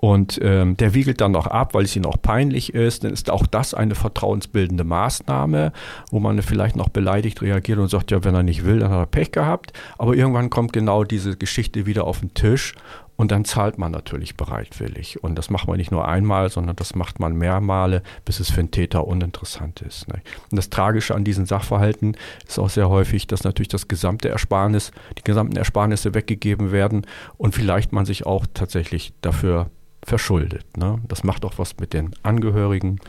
Und 0.04 0.38
ähm, 0.42 0.76
der 0.76 0.92
wiegelt 0.92 1.22
dann 1.22 1.32
noch 1.32 1.46
ab, 1.46 1.72
weil 1.72 1.84
es 1.84 1.96
ihm 1.96 2.04
auch 2.04 2.20
peinlich 2.20 2.74
ist. 2.74 3.04
Dann 3.04 3.12
ist 3.14 3.30
auch 3.30 3.46
das 3.46 3.72
eine 3.72 3.94
vertrauensbildende 3.94 4.84
Maßnahme, 4.84 5.72
wo 6.10 6.20
man 6.20 6.42
vielleicht 6.42 6.76
noch 6.76 6.90
beleidigt 6.90 7.40
reagiert 7.40 7.78
und 7.78 7.88
sagt, 7.88 8.10
ja, 8.10 8.22
wenn 8.22 8.34
er 8.34 8.42
nicht 8.42 8.66
will, 8.66 8.80
dann 8.80 8.90
hat 8.90 8.98
er 8.98 9.06
Pech 9.06 9.32
gehabt. 9.32 9.72
Aber 9.96 10.14
irgendwann 10.14 10.50
kommt 10.50 10.74
genau 10.74 11.04
diese 11.04 11.38
Geschichte 11.38 11.86
wieder 11.86 12.04
auf 12.04 12.20
den 12.20 12.34
Tisch 12.34 12.74
und 13.16 13.30
dann 13.30 13.46
zahlt 13.46 13.78
man 13.78 13.92
natürlich 13.92 14.36
bereitwillig. 14.36 15.24
Und 15.24 15.36
das 15.36 15.48
macht 15.48 15.68
man 15.68 15.78
nicht 15.78 15.90
nur 15.90 16.06
einmal, 16.06 16.50
sondern 16.50 16.76
das 16.76 16.94
macht 16.94 17.18
man 17.18 17.34
mehrmale, 17.34 18.02
bis 18.26 18.40
es 18.40 18.50
für 18.50 18.60
den 18.60 18.72
Täter 18.72 19.06
uninteressant 19.06 19.80
ist. 19.80 20.06
Ne? 20.08 20.20
Und 20.50 20.56
das 20.56 20.68
Tragische 20.68 21.14
an 21.14 21.24
diesen 21.24 21.46
Sachverhalten 21.46 22.14
ist 22.46 22.58
auch 22.58 22.68
sehr 22.68 22.90
häufig, 22.90 23.26
dass 23.26 23.42
natürlich 23.42 23.68
das 23.68 23.88
gesamte 23.88 24.28
Ersparnis, 24.28 24.90
die 25.16 25.24
gesamten 25.24 25.56
Ersparnisse 25.56 26.12
weggegeben 26.12 26.72
werden 26.72 27.06
und 27.38 27.54
vielleicht 27.54 27.92
man 27.92 28.04
sich 28.04 28.26
auch 28.26 28.44
tatsächlich 28.52 29.14
dafür 29.22 29.70
verschuldet. 30.04 30.76
Ne? 30.76 31.00
Das 31.08 31.24
macht 31.24 31.44
auch 31.44 31.58
was 31.58 31.76
mit 31.78 31.92
den 31.92 32.14
Angehörigen, 32.22 33.00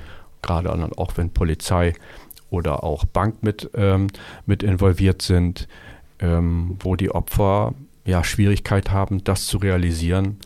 gerade 0.41 0.71
auch 0.97 1.17
wenn 1.17 1.31
Polizei 1.31 1.93
oder 2.49 2.84
auch 2.84 3.05
Bank 3.05 3.43
mit, 3.43 3.69
ähm, 3.75 4.08
mit 4.45 4.63
involviert 4.63 5.21
sind, 5.21 5.67
ähm, 6.19 6.77
wo 6.79 6.95
die 6.95 7.12
Opfer 7.12 7.73
ja, 8.05 8.23
Schwierigkeit 8.23 8.91
haben, 8.91 9.23
das 9.23 9.47
zu 9.47 9.58
realisieren, 9.58 10.39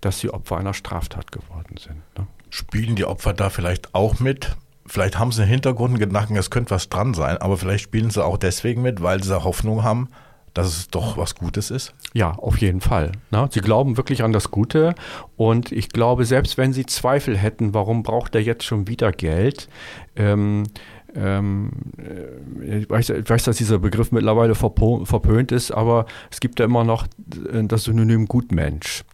dass 0.00 0.20
sie 0.20 0.30
Opfer 0.30 0.58
einer 0.58 0.74
Straftat 0.74 1.32
geworden 1.32 1.76
sind. 1.78 2.02
Ne? 2.18 2.26
Spielen 2.50 2.96
die 2.96 3.04
Opfer 3.04 3.32
da 3.32 3.50
vielleicht 3.50 3.94
auch 3.94 4.20
mit? 4.20 4.56
Vielleicht 4.86 5.18
haben 5.18 5.32
sie 5.32 5.42
einen 5.42 5.50
Hintergrundgedanken, 5.50 6.36
es 6.36 6.50
könnte 6.50 6.72
was 6.72 6.90
dran 6.90 7.14
sein, 7.14 7.38
aber 7.38 7.56
vielleicht 7.56 7.84
spielen 7.84 8.10
sie 8.10 8.22
auch 8.22 8.36
deswegen 8.36 8.82
mit, 8.82 9.02
weil 9.02 9.22
sie 9.22 9.42
Hoffnung 9.42 9.82
haben, 9.82 10.08
dass 10.54 10.68
es 10.68 10.88
doch 10.88 11.16
was 11.16 11.34
Gutes 11.34 11.70
ist? 11.70 11.92
Ja, 12.12 12.32
auf 12.32 12.58
jeden 12.58 12.80
Fall. 12.80 13.12
Ne? 13.30 13.48
Sie 13.50 13.60
glauben 13.60 13.96
wirklich 13.96 14.22
an 14.22 14.32
das 14.32 14.50
Gute 14.50 14.94
und 15.36 15.72
ich 15.72 15.90
glaube, 15.90 16.24
selbst 16.24 16.56
wenn 16.56 16.72
sie 16.72 16.86
Zweifel 16.86 17.36
hätten, 17.36 17.74
warum 17.74 18.02
braucht 18.02 18.34
er 18.34 18.40
jetzt 18.40 18.64
schon 18.64 18.88
wieder 18.88 19.12
Geld, 19.12 19.68
ähm, 20.16 20.64
ähm, 21.16 21.70
äh, 21.98 22.78
ich, 22.78 22.90
weiß, 22.90 23.10
ich 23.10 23.28
weiß, 23.30 23.44
dass 23.44 23.56
dieser 23.56 23.78
Begriff 23.78 24.12
mittlerweile 24.12 24.54
verpönt 24.54 25.52
ist, 25.52 25.70
aber 25.70 26.06
es 26.30 26.40
gibt 26.40 26.58
ja 26.58 26.64
immer 26.64 26.84
noch 26.84 27.06
äh, 27.52 27.62
das 27.64 27.84
Synonym 27.84 28.26
Gutmensch. 28.26 29.04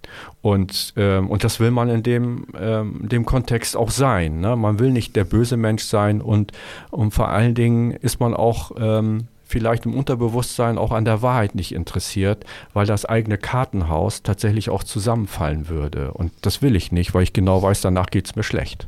Und, 0.41 0.95
ähm, 0.97 1.29
und 1.29 1.45
das 1.45 1.61
will 1.61 1.71
man 1.71 1.89
in 1.89 2.03
dem, 2.03 2.47
ähm, 2.59 3.09
dem 3.09 3.25
Kontext 3.25 3.77
auch 3.77 3.91
sein. 3.91 4.41
Ne? 4.41 4.57
Man 4.57 4.79
will 4.79 4.91
nicht 4.91 5.15
der 5.17 5.25
böse 5.25 5.57
Mensch 5.57 5.85
sein 5.85 6.21
und, 6.21 6.53
und 6.91 7.13
vor 7.13 7.29
allen 7.29 7.55
Dingen 7.55 7.93
ist 7.93 8.21
man 8.21 8.35
auch 8.35 8.73
ähm, 8.79 9.29
vielleicht 9.51 9.85
im 9.85 9.95
Unterbewusstsein 9.95 10.79
auch 10.79 10.93
an 10.93 11.05
der 11.05 11.23
Wahrheit 11.23 11.57
nicht 11.57 11.73
interessiert, 11.73 12.45
weil 12.73 12.87
das 12.87 13.05
eigene 13.05 13.37
Kartenhaus 13.37 14.23
tatsächlich 14.23 14.71
auch 14.71 14.85
zusammenfallen 14.85 15.69
würde. 15.69 16.13
Und 16.13 16.33
das 16.43 16.63
will 16.63 16.77
ich 16.77 16.93
nicht, 16.93 17.15
weil 17.15 17.25
ich 17.25 17.33
genau 17.33 17.61
weiß, 17.61 17.81
danach 17.81 18.07
geht 18.07 18.27
es 18.27 18.37
mir 18.37 18.45
schlecht. 18.45 18.87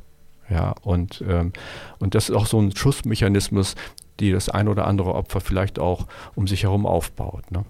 Ja, 0.49 0.75
und, 0.83 1.25
ähm, 1.29 1.53
und 1.99 2.15
das 2.15 2.29
ist 2.29 2.37
auch 2.37 2.47
so 2.47 2.61
ein 2.61 2.77
Schussmechanismus, 2.77 3.75
die 4.21 4.31
das 4.31 4.49
ein 4.49 4.69
oder 4.69 4.87
andere 4.87 5.15
Opfer 5.15 5.41
vielleicht 5.41 5.79
auch 5.79 6.07
um 6.35 6.47
sich 6.47 6.63
herum 6.63 6.87
aufbaut. 6.87 7.51
Ne? 7.51 7.65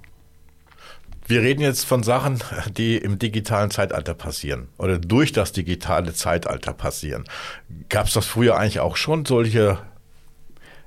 Wir 1.26 1.40
reden 1.40 1.62
jetzt 1.62 1.86
von 1.86 2.02
Sachen, 2.02 2.42
die 2.76 2.98
im 2.98 3.18
digitalen 3.18 3.70
Zeitalter 3.70 4.12
passieren 4.12 4.68
oder 4.76 4.98
durch 4.98 5.32
das 5.32 5.52
digitale 5.52 6.12
Zeitalter 6.12 6.72
passieren. 6.72 7.24
Gab 7.88 8.08
es 8.08 8.12
das 8.12 8.26
früher 8.26 8.58
eigentlich 8.58 8.80
auch 8.80 8.96
schon, 8.96 9.24
solche 9.24 9.78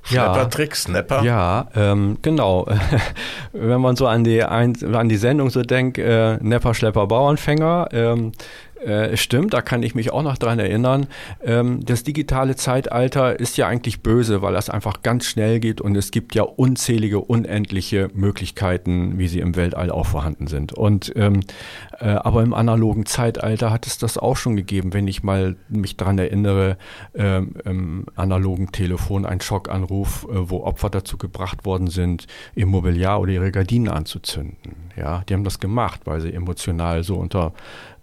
Schnapper-Trick, 0.06 0.76
Snapper? 0.76 1.24
Ja, 1.24 1.68
ähm, 1.76 2.18
genau. 2.22 2.68
Wenn 3.52 3.82
man 3.82 3.96
so 3.96 4.08
an 4.08 4.24
die, 4.24 4.44
ein, 4.44 4.76
an 4.94 5.10
die 5.10 5.18
Sendung 5.18 5.50
so 5.50 5.63
denkt, 5.63 5.98
äh, 5.98 6.38
Nepper, 6.38 6.74
Schlepper, 6.74 7.08
Bauernfänger, 7.08 7.89
ähm, 7.91 8.32
äh, 8.86 9.17
stimmt, 9.17 9.54
da 9.54 9.62
kann 9.62 9.84
ich 9.84 9.95
mich 9.95 10.12
auch 10.13 10.21
noch 10.21 10.38
dran 10.38 10.60
erinnern. 10.60 11.08
Ähm, 11.43 11.84
das 11.84 12.04
digitale 12.04 12.56
Zeitalter 12.56 13.39
ist 13.39 13.58
ja 13.58 13.67
eigentlich 13.67 14.02
böse, 14.02 14.41
weil 14.41 14.54
das 14.54 14.69
einfach 14.69 15.02
ganz 15.02 15.26
schnell 15.26 15.60
geht 15.60 15.82
und 15.82 15.95
es 15.95 16.12
gibt 16.12 16.36
ja 16.36 16.43
unzählige, 16.43 17.19
unendliche 17.19 18.10
Möglichkeiten, 18.13 19.17
wie 19.17 19.28
sie 19.28 19.39
im 19.39 19.56
Weltall 19.56 19.89
auch 19.89 20.06
vorhanden 20.06 20.48
sind. 20.48 20.74
Und 20.74 21.12
ähm, 21.15 21.41
äh, 22.00 22.10
aber 22.10 22.43
im 22.43 22.54
analogen 22.54 23.06
Zeitalter 23.06 23.71
hat 23.71 23.88
es 23.88 23.98
das 23.98 24.17
auch 24.17 24.38
schon 24.38 24.56
gegeben, 24.56 24.93
wenn 24.93 25.08
ich 25.08 25.24
mal 25.24 25.56
mich 25.69 25.98
daran 25.98 26.19
erinnere, 26.19 26.78
ähm, 27.15 27.56
im 27.65 28.06
analogen 28.15 28.71
Telefon 28.71 29.26
ein 29.26 29.41
Schockanruf, 29.41 30.28
äh, 30.30 30.50
wo 30.50 30.63
Opfer 30.63 30.89
dazu 30.89 31.17
gebracht 31.17 31.65
worden 31.65 31.88
sind, 31.88 32.28
ihr 32.56 32.65
Mobiliar 32.65 33.19
oder 33.19 33.32
ihre 33.32 33.52
Gardinen 33.52 33.89
anzuzünden. 33.89 34.76
Ja, 34.95 35.24
die 35.28 35.34
haben 35.34 35.43
das 35.43 35.60
gemacht, 35.60 36.02
weil 36.06 36.21
sie 36.21 36.34
emotional 36.34 37.04
so 37.04 37.15
unter 37.15 37.54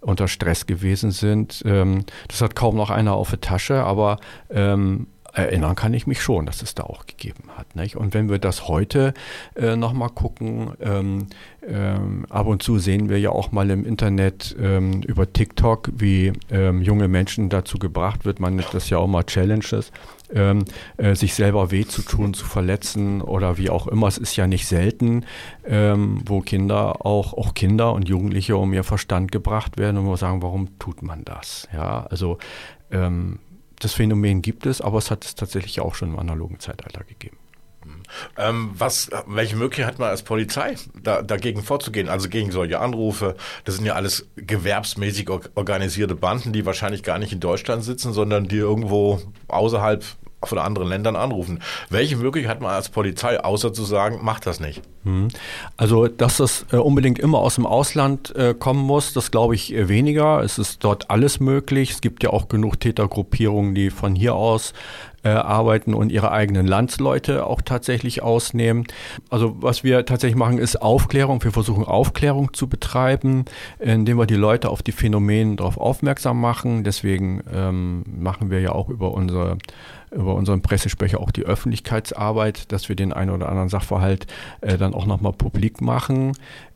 unter 0.03 0.27
Stress 0.27 0.65
gewesen 0.65 1.11
sind. 1.11 1.63
Ähm, 1.65 2.05
das 2.27 2.41
hat 2.41 2.55
kaum 2.55 2.75
noch 2.75 2.89
einer 2.89 3.13
auf 3.13 3.29
der 3.29 3.41
Tasche, 3.41 3.83
aber 3.83 4.19
ähm, 4.49 5.07
erinnern 5.33 5.75
kann 5.75 5.93
ich 5.93 6.07
mich 6.07 6.21
schon, 6.21 6.45
dass 6.45 6.61
es 6.61 6.75
da 6.75 6.83
auch 6.83 7.05
gegeben 7.05 7.49
hat. 7.57 7.75
Nicht? 7.75 7.97
Und 7.97 8.13
wenn 8.13 8.29
wir 8.29 8.37
das 8.37 8.67
heute 8.67 9.13
äh, 9.55 9.75
nochmal 9.75 10.09
gucken, 10.09 10.73
ähm, 10.79 11.27
ähm, 11.67 12.25
ab 12.29 12.45
und 12.45 12.61
zu 12.61 12.77
sehen 12.77 13.09
wir 13.09 13.19
ja 13.19 13.31
auch 13.31 13.51
mal 13.51 13.69
im 13.71 13.85
Internet 13.85 14.55
ähm, 14.59 15.01
über 15.01 15.31
TikTok, 15.31 15.89
wie 15.95 16.33
ähm, 16.51 16.81
junge 16.81 17.07
Menschen 17.07 17.49
dazu 17.49 17.79
gebracht 17.79 18.25
wird, 18.25 18.39
man 18.39 18.55
nennt 18.55 18.73
das 18.73 18.89
ja 18.89 18.99
auch 18.99 19.07
mal 19.07 19.23
Challenges, 19.23 19.91
ähm, 20.33 20.65
äh, 20.97 21.15
sich 21.15 21.33
selber 21.33 21.71
weh 21.71 21.85
zu 21.85 22.03
tun, 22.03 22.33
zu 22.33 22.45
verletzen 22.45 23.21
oder 23.21 23.57
wie 23.57 23.71
auch 23.71 23.87
immer. 23.87 24.07
Es 24.07 24.19
ist 24.19 24.35
ja 24.35 24.45
nicht 24.45 24.67
selten, 24.67 25.25
ähm, 25.65 26.21
wo 26.25 26.41
Kinder 26.41 27.05
auch, 27.05 27.33
auch 27.33 27.55
Kinder 27.55 27.93
und 27.93 28.07
Jugendliche 28.07 28.55
um 28.55 28.71
ihr 28.73 28.83
Verstand 28.83 29.31
gebracht 29.31 29.77
werden 29.77 29.97
und 29.97 30.05
wir 30.05 30.17
sagen, 30.17 30.43
warum 30.43 30.77
tut 30.77 31.01
man 31.01 31.25
das? 31.25 31.67
Ja, 31.73 32.05
also 32.09 32.37
das 33.83 33.93
Phänomen 33.93 34.41
gibt 34.41 34.65
es, 34.65 34.81
aber 34.81 34.97
es 34.97 35.11
hat 35.11 35.25
es 35.25 35.35
tatsächlich 35.35 35.79
auch 35.81 35.95
schon 35.95 36.09
im 36.09 36.19
analogen 36.19 36.59
Zeitalter 36.59 37.03
gegeben. 37.03 37.37
Ähm, 38.37 38.71
was, 38.73 39.09
welche 39.27 39.55
Möglichkeit 39.55 39.87
hat 39.87 39.99
man 39.99 40.09
als 40.09 40.23
Polizei 40.23 40.75
da, 41.01 41.21
dagegen 41.21 41.63
vorzugehen? 41.63 42.09
Also 42.09 42.29
gegen 42.29 42.51
solche 42.51 42.79
Anrufe. 42.79 43.35
Das 43.65 43.75
sind 43.75 43.85
ja 43.85 43.93
alles 43.93 44.27
gewerbsmäßig 44.35 45.29
organisierte 45.55 46.15
Banden, 46.15 46.53
die 46.53 46.65
wahrscheinlich 46.65 47.03
gar 47.03 47.19
nicht 47.19 47.33
in 47.33 47.39
Deutschland 47.39 47.83
sitzen, 47.83 48.13
sondern 48.13 48.47
die 48.47 48.57
irgendwo 48.57 49.21
außerhalb 49.47 50.05
von 50.47 50.57
anderen 50.57 50.87
Ländern 50.87 51.15
anrufen. 51.15 51.59
Welche 51.89 52.17
Möglichkeit 52.17 52.55
hat 52.55 52.61
man 52.61 52.71
als 52.71 52.89
Polizei, 52.89 53.39
außer 53.39 53.73
zu 53.73 53.83
sagen, 53.83 54.19
macht 54.21 54.45
das 54.45 54.59
nicht? 54.59 54.81
Hm. 55.03 55.27
Also, 55.75 56.07
dass 56.07 56.37
das 56.37 56.65
äh, 56.71 56.77
unbedingt 56.77 57.19
immer 57.19 57.39
aus 57.39 57.55
dem 57.55 57.65
Ausland 57.65 58.33
äh, 58.35 58.53
kommen 58.57 58.81
muss, 58.85 59.13
das 59.13 59.31
glaube 59.31 59.55
ich 59.55 59.73
äh, 59.73 59.89
weniger. 59.89 60.41
Es 60.41 60.57
ist 60.57 60.83
dort 60.83 61.09
alles 61.09 61.39
möglich. 61.39 61.91
Es 61.91 62.01
gibt 62.01 62.23
ja 62.23 62.29
auch 62.29 62.47
genug 62.47 62.79
Tätergruppierungen, 62.79 63.75
die 63.75 63.89
von 63.89 64.15
hier 64.15 64.35
aus 64.35 64.73
arbeiten 65.25 65.93
und 65.93 66.11
ihre 66.11 66.31
eigenen 66.31 66.67
Landsleute 66.67 67.45
auch 67.45 67.61
tatsächlich 67.61 68.21
ausnehmen. 68.21 68.85
Also 69.29 69.55
was 69.61 69.81
wir 69.81 70.05
tatsächlich 70.05 70.35
machen, 70.35 70.57
ist 70.57 70.81
Aufklärung. 70.81 71.41
Wir 71.41 71.53
versuchen 71.53 71.85
Aufklärung 71.85 72.53
zu 72.53 72.67
betreiben, 72.67 73.45
indem 73.79 74.17
wir 74.17 74.25
die 74.25 74.35
Leute 74.35 74.69
auf 74.69 74.83
die 74.83 74.91
Phänomene 74.91 75.55
darauf 75.55 75.77
aufmerksam 75.77 76.41
machen. 76.41 76.83
Deswegen 76.83 77.41
ähm, 77.53 78.03
machen 78.05 78.51
wir 78.51 78.59
ja 78.59 78.73
auch 78.73 78.89
über 78.89 79.13
unsere 79.13 79.57
über 80.13 80.35
unseren 80.35 80.61
Pressesprecher 80.61 81.19
auch 81.19 81.31
die 81.31 81.43
Öffentlichkeitsarbeit, 81.43 82.71
dass 82.71 82.89
wir 82.89 82.95
den 82.95 83.13
einen 83.13 83.31
oder 83.31 83.49
anderen 83.49 83.69
Sachverhalt 83.69 84.27
äh, 84.61 84.77
dann 84.77 84.93
auch 84.93 85.05
nochmal 85.05 85.33
publik 85.33 85.81
machen. 85.81 86.33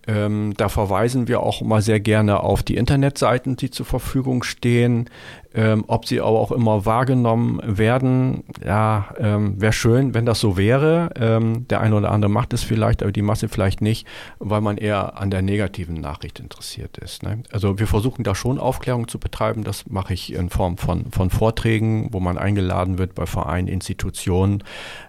Ähm, 0.07 0.53
da 0.55 0.69
verweisen 0.69 1.27
wir 1.27 1.41
auch 1.41 1.61
mal 1.61 1.81
sehr 1.81 1.99
gerne 1.99 2.39
auf 2.39 2.63
die 2.63 2.77
Internetseiten, 2.77 3.57
die 3.57 3.69
zur 3.69 3.85
Verfügung 3.85 4.43
stehen. 4.43 5.09
Ähm, 5.53 5.85
ob 5.87 6.05
sie 6.05 6.21
aber 6.21 6.39
auch 6.39 6.51
immer 6.51 6.85
wahrgenommen 6.85 7.59
werden, 7.63 8.43
ja, 8.63 9.07
ähm, 9.17 9.59
wäre 9.59 9.73
schön, 9.73 10.13
wenn 10.13 10.25
das 10.25 10.39
so 10.39 10.55
wäre. 10.55 11.09
Ähm, 11.19 11.67
der 11.67 11.81
eine 11.81 11.95
oder 11.95 12.11
andere 12.11 12.29
macht 12.29 12.53
es 12.53 12.63
vielleicht, 12.63 13.01
aber 13.01 13.11
die 13.11 13.23
Masse 13.23 13.49
vielleicht 13.49 13.81
nicht, 13.81 14.05
weil 14.37 14.61
man 14.61 14.77
eher 14.77 15.17
an 15.17 15.31
der 15.31 15.41
negativen 15.41 15.95
Nachricht 15.95 16.39
interessiert 16.39 16.99
ist. 16.99 17.23
Ne? 17.23 17.41
Also 17.51 17.79
wir 17.79 17.87
versuchen 17.87 18.23
da 18.23 18.35
schon 18.35 18.59
Aufklärung 18.59 19.07
zu 19.07 19.19
betreiben. 19.19 19.63
Das 19.63 19.87
mache 19.89 20.13
ich 20.13 20.31
in 20.31 20.51
Form 20.51 20.77
von, 20.77 21.11
von 21.11 21.31
Vorträgen, 21.31 22.09
wo 22.11 22.19
man 22.19 22.37
eingeladen 22.37 22.99
wird 22.99 23.15
bei 23.15 23.25
Vereinen, 23.25 23.67
Institutionen, 23.67 24.63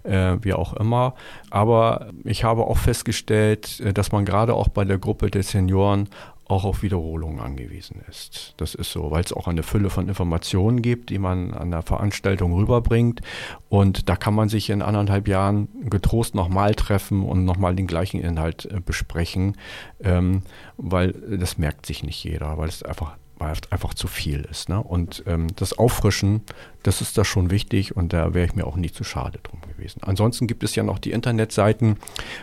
äh, 0.04 0.36
wie 0.40 0.54
auch 0.54 0.72
immer. 0.72 1.14
Aber 1.50 2.08
ich 2.24 2.44
habe 2.44 2.62
auch 2.62 2.78
festgestellt, 2.78 3.80
äh, 3.80 3.92
dass 3.92 4.12
man 4.12 4.24
gerade 4.24 4.54
auch 4.54 4.68
bei 4.68 4.84
der 4.88 4.98
Gruppe 4.98 5.30
der 5.30 5.42
Senioren 5.42 6.08
auch 6.48 6.64
auf 6.64 6.82
Wiederholungen 6.82 7.40
angewiesen 7.40 8.00
ist. 8.08 8.54
Das 8.56 8.74
ist 8.74 8.90
so, 8.90 9.10
weil 9.10 9.22
es 9.22 9.34
auch 9.34 9.48
eine 9.48 9.62
Fülle 9.62 9.90
von 9.90 10.08
Informationen 10.08 10.80
gibt, 10.80 11.10
die 11.10 11.18
man 11.18 11.52
an 11.52 11.70
der 11.70 11.82
Veranstaltung 11.82 12.54
rüberbringt. 12.54 13.20
Und 13.68 14.08
da 14.08 14.16
kann 14.16 14.34
man 14.34 14.48
sich 14.48 14.70
in 14.70 14.80
anderthalb 14.80 15.28
Jahren 15.28 15.68
getrost 15.90 16.34
nochmal 16.34 16.74
treffen 16.74 17.22
und 17.22 17.44
nochmal 17.44 17.76
den 17.76 17.86
gleichen 17.86 18.20
Inhalt 18.20 18.64
äh, 18.64 18.80
besprechen, 18.80 19.58
ähm, 20.02 20.42
weil 20.78 21.12
das 21.12 21.58
merkt 21.58 21.84
sich 21.84 22.02
nicht 22.02 22.24
jeder, 22.24 22.56
weil 22.56 22.68
es 22.68 22.82
einfach 22.82 23.16
einfach 23.40 23.94
zu 23.94 24.06
viel 24.06 24.46
ist. 24.50 24.68
Ne? 24.68 24.82
Und 24.82 25.22
ähm, 25.26 25.48
das 25.56 25.78
Auffrischen, 25.78 26.42
das 26.82 27.00
ist 27.00 27.18
da 27.18 27.24
schon 27.24 27.50
wichtig 27.50 27.96
und 27.96 28.12
da 28.12 28.34
wäre 28.34 28.46
ich 28.46 28.54
mir 28.54 28.66
auch 28.66 28.76
nie 28.76 28.90
zu 28.90 29.04
schade 29.04 29.38
drum 29.42 29.60
gewesen. 29.62 30.00
Ansonsten 30.02 30.46
gibt 30.46 30.62
es 30.62 30.74
ja 30.74 30.82
noch 30.82 30.98
die 30.98 31.12
Internetseiten 31.12 31.96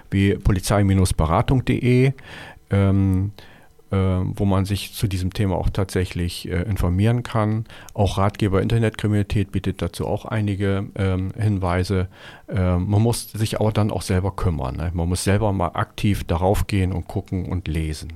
wie 0.09 0.35
polizei-beratung.de. 0.35 2.13
Ähm, 2.71 3.31
äh, 3.91 3.97
wo 3.97 4.45
man 4.45 4.65
sich 4.65 4.93
zu 4.93 5.07
diesem 5.07 5.31
Thema 5.31 5.55
auch 5.55 5.69
tatsächlich 5.69 6.49
äh, 6.49 6.63
informieren 6.63 7.21
kann. 7.21 7.65
Auch 7.93 8.17
Ratgeber 8.17 8.61
Internetkriminalität 8.61 9.51
bietet 9.51 9.81
dazu 9.81 10.07
auch 10.07 10.25
einige 10.25 10.87
ähm, 10.95 11.31
Hinweise. 11.37 12.07
Äh, 12.47 12.77
man 12.77 13.01
muss 13.01 13.31
sich 13.31 13.59
aber 13.59 13.71
dann 13.71 13.91
auch 13.91 14.01
selber 14.01 14.35
kümmern. 14.35 14.77
Ne? 14.77 14.91
Man 14.93 15.07
muss 15.07 15.23
selber 15.23 15.53
mal 15.53 15.69
aktiv 15.75 16.23
darauf 16.23 16.65
gehen 16.65 16.91
und 16.91 17.07
gucken 17.07 17.45
und 17.45 17.67
lesen. 17.67 18.13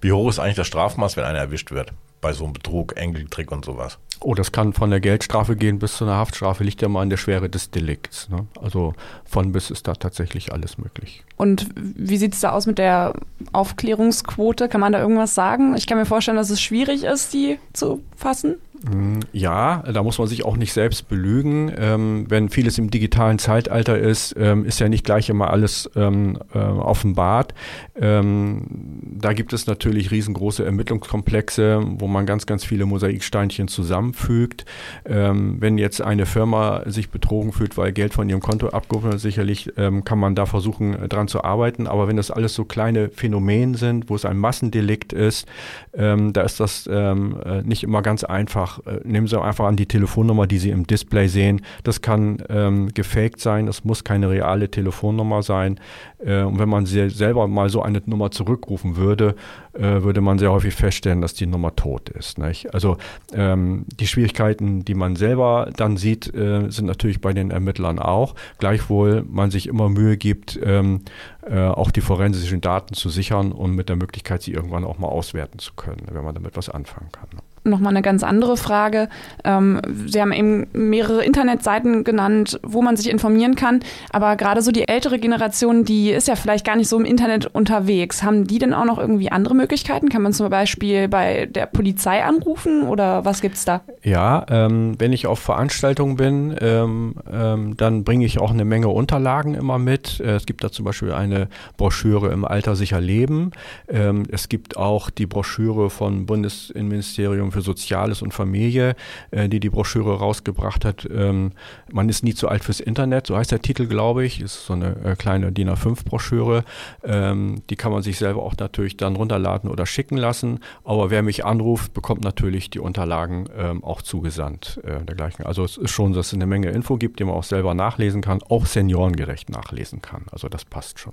Wie 0.00 0.12
hoch 0.12 0.30
ist 0.30 0.38
eigentlich 0.38 0.56
das 0.56 0.66
Strafmaß, 0.66 1.16
wenn 1.16 1.24
einer 1.24 1.38
erwischt 1.38 1.70
wird? 1.70 1.92
Bei 2.20 2.32
so 2.32 2.44
einem 2.44 2.52
Betrug, 2.52 2.96
Enkeltrick 2.96 3.50
und 3.50 3.64
sowas? 3.64 3.98
Oh, 4.22 4.34
das 4.34 4.52
kann 4.52 4.74
von 4.74 4.90
der 4.90 5.00
Geldstrafe 5.00 5.56
gehen 5.56 5.78
bis 5.78 5.96
zu 5.96 6.04
einer 6.04 6.16
Haftstrafe, 6.16 6.62
liegt 6.62 6.82
ja 6.82 6.88
mal 6.88 7.00
an 7.00 7.08
der 7.08 7.16
Schwere 7.16 7.48
des 7.48 7.70
Delikts. 7.70 8.28
Ne? 8.28 8.46
Also 8.60 8.92
von 9.24 9.52
bis 9.52 9.70
ist 9.70 9.88
da 9.88 9.94
tatsächlich 9.94 10.52
alles 10.52 10.76
möglich. 10.76 11.24
Und 11.36 11.68
wie 11.74 12.18
sieht 12.18 12.34
es 12.34 12.40
da 12.40 12.50
aus 12.50 12.66
mit 12.66 12.76
der 12.76 13.14
Aufklärungsquote? 13.52 14.68
Kann 14.68 14.82
man 14.82 14.92
da 14.92 15.00
irgendwas 15.00 15.34
sagen? 15.34 15.74
Ich 15.74 15.86
kann 15.86 15.96
mir 15.96 16.04
vorstellen, 16.04 16.36
dass 16.36 16.50
es 16.50 16.60
schwierig 16.60 17.04
ist, 17.04 17.32
die 17.32 17.58
zu 17.72 18.02
fassen. 18.14 18.56
Mm, 18.82 19.20
ja, 19.32 19.82
da 19.92 20.02
muss 20.02 20.18
man 20.18 20.26
sich 20.26 20.44
auch 20.44 20.56
nicht 20.56 20.72
selbst 20.72 21.08
belügen. 21.08 21.70
Ähm, 21.76 22.24
wenn 22.28 22.48
vieles 22.48 22.78
im 22.78 22.90
digitalen 22.90 23.38
Zeitalter 23.38 23.98
ist, 23.98 24.34
ähm, 24.38 24.64
ist 24.64 24.80
ja 24.80 24.88
nicht 24.88 25.04
gleich 25.04 25.28
immer 25.28 25.50
alles 25.50 25.90
ähm, 25.96 26.38
äh, 26.54 26.58
offenbart. 26.58 27.52
Ähm, 28.00 28.62
da 29.02 29.34
gibt 29.34 29.52
es 29.52 29.66
natürlich 29.66 30.10
riesengroße 30.10 30.64
Ermittlungskomplexe, 30.64 31.82
wo 31.98 32.06
man 32.06 32.24
ganz, 32.24 32.46
ganz 32.46 32.64
viele 32.64 32.86
Mosaiksteinchen 32.86 33.68
zusammenfügt. 33.68 34.64
Ähm, 35.04 35.56
wenn 35.60 35.76
jetzt 35.76 36.00
eine 36.00 36.24
Firma 36.24 36.82
sich 36.86 37.10
betrogen 37.10 37.52
fühlt, 37.52 37.76
weil 37.76 37.92
Geld 37.92 38.14
von 38.14 38.30
ihrem 38.30 38.40
Konto 38.40 38.68
abgehoben 38.68 39.10
wird, 39.10 39.20
sicherlich 39.20 39.72
ähm, 39.76 40.04
kann 40.04 40.18
man 40.18 40.34
da 40.34 40.46
versuchen, 40.46 40.94
äh, 40.94 41.06
dran 41.06 41.28
zu 41.28 41.44
arbeiten. 41.44 41.86
Aber 41.86 42.08
wenn 42.08 42.16
das 42.16 42.30
alles 42.30 42.54
so 42.54 42.64
kleine 42.64 43.10
Phänomene 43.10 43.76
sind, 43.76 44.08
wo 44.08 44.14
es 44.14 44.24
ein 44.24 44.38
Massendelikt 44.38 45.12
ist, 45.12 45.46
da 45.92 46.42
ist 46.42 46.60
das 46.60 46.86
äh, 46.86 47.14
nicht 47.14 47.82
immer 47.82 48.02
ganz 48.02 48.22
einfach 48.24 48.69
einfach, 48.70 48.86
äh, 48.86 49.00
nehmen 49.04 49.26
Sie 49.26 49.40
einfach 49.40 49.66
an 49.66 49.76
die 49.76 49.86
Telefonnummer, 49.86 50.46
die 50.46 50.58
Sie 50.58 50.70
im 50.70 50.86
Display 50.86 51.28
sehen. 51.28 51.62
Das 51.84 52.00
kann 52.00 52.42
ähm, 52.48 52.92
gefaked 52.94 53.40
sein, 53.40 53.66
das 53.66 53.84
muss 53.84 54.04
keine 54.04 54.30
reale 54.30 54.70
Telefonnummer 54.70 55.42
sein. 55.42 55.80
Äh, 56.24 56.42
und 56.42 56.58
wenn 56.58 56.68
man 56.68 56.86
selber 56.86 57.48
mal 57.48 57.68
so 57.68 57.82
eine 57.82 58.02
Nummer 58.06 58.30
zurückrufen 58.30 58.96
würde, 58.96 59.34
äh, 59.72 60.02
würde 60.02 60.20
man 60.20 60.38
sehr 60.38 60.52
häufig 60.52 60.74
feststellen, 60.74 61.20
dass 61.20 61.34
die 61.34 61.46
Nummer 61.46 61.74
tot 61.76 62.08
ist. 62.10 62.38
Nicht? 62.38 62.72
Also 62.74 62.96
ähm, 63.32 63.84
die 63.98 64.06
Schwierigkeiten, 64.06 64.84
die 64.84 64.94
man 64.94 65.16
selber 65.16 65.70
dann 65.76 65.96
sieht, 65.96 66.32
äh, 66.34 66.70
sind 66.70 66.86
natürlich 66.86 67.20
bei 67.20 67.32
den 67.32 67.50
Ermittlern 67.50 67.98
auch. 67.98 68.34
Gleichwohl 68.58 69.24
man 69.28 69.50
sich 69.50 69.66
immer 69.66 69.88
Mühe 69.88 70.16
gibt, 70.16 70.58
ähm, 70.62 71.02
äh, 71.42 71.60
auch 71.60 71.90
die 71.90 72.00
forensischen 72.00 72.60
Daten 72.60 72.94
zu 72.94 73.08
sichern 73.08 73.52
und 73.52 73.74
mit 73.74 73.88
der 73.88 73.96
Möglichkeit, 73.96 74.42
sie 74.42 74.52
irgendwann 74.52 74.84
auch 74.84 74.98
mal 74.98 75.08
auswerten 75.08 75.58
zu 75.58 75.74
können, 75.74 76.02
wenn 76.10 76.24
man 76.24 76.34
damit 76.34 76.56
was 76.56 76.68
anfangen 76.68 77.10
kann 77.12 77.28
nochmal 77.64 77.92
eine 77.92 78.02
ganz 78.02 78.22
andere 78.22 78.56
Frage. 78.56 79.08
Ähm, 79.44 79.80
Sie 80.06 80.20
haben 80.20 80.32
eben 80.32 80.66
mehrere 80.72 81.24
Internetseiten 81.24 82.04
genannt, 82.04 82.58
wo 82.62 82.82
man 82.82 82.96
sich 82.96 83.10
informieren 83.10 83.54
kann. 83.54 83.80
Aber 84.10 84.36
gerade 84.36 84.62
so 84.62 84.72
die 84.72 84.88
ältere 84.88 85.18
Generation, 85.18 85.84
die 85.84 86.10
ist 86.10 86.28
ja 86.28 86.36
vielleicht 86.36 86.64
gar 86.64 86.76
nicht 86.76 86.88
so 86.88 86.98
im 86.98 87.04
Internet 87.04 87.46
unterwegs. 87.46 88.22
Haben 88.22 88.46
die 88.46 88.58
denn 88.58 88.72
auch 88.72 88.84
noch 88.84 88.98
irgendwie 88.98 89.30
andere 89.30 89.54
Möglichkeiten? 89.54 90.08
Kann 90.08 90.22
man 90.22 90.32
zum 90.32 90.48
Beispiel 90.48 91.08
bei 91.08 91.46
der 91.46 91.66
Polizei 91.66 92.24
anrufen 92.24 92.82
oder 92.82 93.24
was 93.24 93.40
gibt's 93.40 93.64
da? 93.64 93.82
Ja, 94.02 94.46
ähm, 94.48 94.94
wenn 94.98 95.12
ich 95.12 95.26
auf 95.26 95.38
Veranstaltungen 95.38 96.16
bin, 96.16 96.56
ähm, 96.60 97.14
ähm 97.30 97.76
dann 97.76 98.04
bringe 98.04 98.24
ich 98.24 98.40
auch 98.40 98.50
eine 98.50 98.64
Menge 98.64 98.88
Unterlagen 98.88 99.54
immer 99.54 99.78
mit. 99.78 100.20
Äh, 100.20 100.36
es 100.36 100.46
gibt 100.46 100.64
da 100.64 100.70
zum 100.72 100.84
Beispiel 100.84 101.12
eine 101.12 101.48
Broschüre 101.76 102.28
im 102.32 102.44
Alter 102.44 102.76
sicher 102.76 103.00
Leben. 103.00 103.52
Ähm, 103.88 104.24
es 104.30 104.48
gibt 104.48 104.76
auch 104.76 105.10
die 105.10 105.26
Broschüre 105.26 105.90
von 105.90 106.26
Bundesinnenministerium 106.26 107.50
Ministerium 107.50 107.52
für 107.60 107.62
Soziales 107.62 108.22
und 108.22 108.32
Familie, 108.32 108.96
äh, 109.30 109.48
die 109.48 109.60
die 109.60 109.70
Broschüre 109.70 110.18
rausgebracht 110.18 110.84
hat. 110.84 111.06
Ähm, 111.10 111.52
man 111.92 112.08
ist 112.08 112.24
nie 112.24 112.34
zu 112.34 112.48
alt 112.48 112.64
fürs 112.64 112.80
Internet, 112.80 113.26
so 113.26 113.36
heißt 113.36 113.52
der 113.52 113.62
Titel, 113.62 113.86
glaube 113.86 114.24
ich. 114.24 114.40
Ist 114.40 114.66
so 114.66 114.72
eine 114.72 114.96
äh, 115.04 115.16
kleine 115.16 115.52
DIN 115.52 115.70
A5-Broschüre. 115.70 116.64
Ähm, 117.04 117.62
die 117.68 117.76
kann 117.76 117.92
man 117.92 118.02
sich 118.02 118.18
selber 118.18 118.42
auch 118.42 118.54
natürlich 118.58 118.96
dann 118.96 119.16
runterladen 119.16 119.70
oder 119.70 119.86
schicken 119.86 120.16
lassen. 120.16 120.60
Aber 120.84 121.10
wer 121.10 121.22
mich 121.22 121.44
anruft, 121.44 121.92
bekommt 121.92 122.22
natürlich 122.22 122.70
die 122.70 122.80
Unterlagen 122.80 123.48
ähm, 123.56 123.84
auch 123.84 124.02
zugesandt. 124.02 124.80
Äh, 124.84 125.04
dergleichen. 125.04 125.44
Also 125.46 125.64
es 125.64 125.76
ist 125.76 125.90
schon, 125.90 126.12
dass 126.12 126.28
es 126.28 126.34
eine 126.34 126.46
Menge 126.46 126.70
Info 126.70 126.96
gibt, 126.96 127.20
die 127.20 127.24
man 127.24 127.34
auch 127.34 127.44
selber 127.44 127.74
nachlesen 127.74 128.22
kann, 128.22 128.40
auch 128.48 128.66
seniorengerecht 128.66 129.50
nachlesen 129.50 130.00
kann. 130.02 130.26
Also 130.30 130.48
das 130.48 130.64
passt 130.64 130.98
schon. 130.98 131.12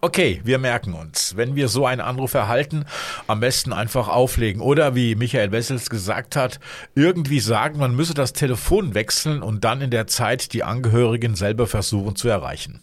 Okay, 0.00 0.40
wir 0.44 0.58
merken 0.58 0.94
uns. 0.94 1.36
Wenn 1.36 1.56
wir 1.56 1.66
so 1.66 1.84
einen 1.84 2.00
Anruf 2.00 2.34
erhalten, 2.34 2.84
am 3.26 3.40
besten 3.40 3.72
einfach 3.72 4.06
auflegen. 4.06 4.62
Oder 4.62 4.94
wie 4.94 5.16
Michael 5.16 5.50
Wessels 5.50 5.90
gesagt 5.90 6.36
hat, 6.36 6.60
irgendwie 6.94 7.40
sagen, 7.40 7.80
man 7.80 7.96
müsse 7.96 8.14
das 8.14 8.32
Telefon 8.32 8.94
wechseln 8.94 9.42
und 9.42 9.64
dann 9.64 9.80
in 9.80 9.90
der 9.90 10.06
Zeit 10.06 10.52
die 10.52 10.62
Angehörigen 10.62 11.34
selber 11.34 11.66
versuchen 11.66 12.14
zu 12.14 12.28
erreichen. 12.28 12.80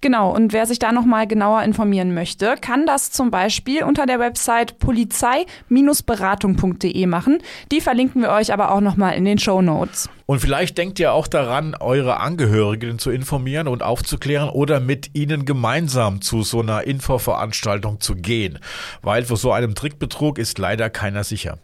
Genau, 0.00 0.34
und 0.34 0.52
wer 0.52 0.66
sich 0.66 0.78
da 0.78 0.92
nochmal 0.92 1.26
genauer 1.26 1.62
informieren 1.62 2.14
möchte, 2.14 2.54
kann 2.60 2.86
das 2.86 3.10
zum 3.10 3.30
Beispiel 3.30 3.84
unter 3.84 4.06
der 4.06 4.18
Website 4.18 4.78
polizei-beratung.de 4.78 7.06
machen. 7.06 7.38
Die 7.72 7.80
verlinken 7.80 8.22
wir 8.22 8.30
euch 8.30 8.52
aber 8.52 8.72
auch 8.72 8.80
nochmal 8.80 9.14
in 9.14 9.24
den 9.24 9.38
Show 9.38 9.62
Notes. 9.62 10.08
Und 10.26 10.40
vielleicht 10.40 10.78
denkt 10.78 10.98
ihr 10.98 11.12
auch 11.12 11.26
daran, 11.26 11.74
eure 11.78 12.20
Angehörigen 12.20 12.98
zu 12.98 13.10
informieren 13.10 13.68
und 13.68 13.82
aufzuklären 13.82 14.48
oder 14.48 14.80
mit 14.80 15.14
ihnen 15.14 15.44
gemeinsam 15.44 16.22
zu 16.22 16.42
so 16.42 16.60
einer 16.60 16.84
Infoveranstaltung 16.84 18.00
zu 18.00 18.14
gehen. 18.14 18.58
Weil 19.02 19.24
vor 19.24 19.36
so 19.36 19.52
einem 19.52 19.74
Trickbetrug 19.74 20.38
ist 20.38 20.58
leider 20.58 20.90
keiner 20.90 21.24
sicher. 21.24 21.58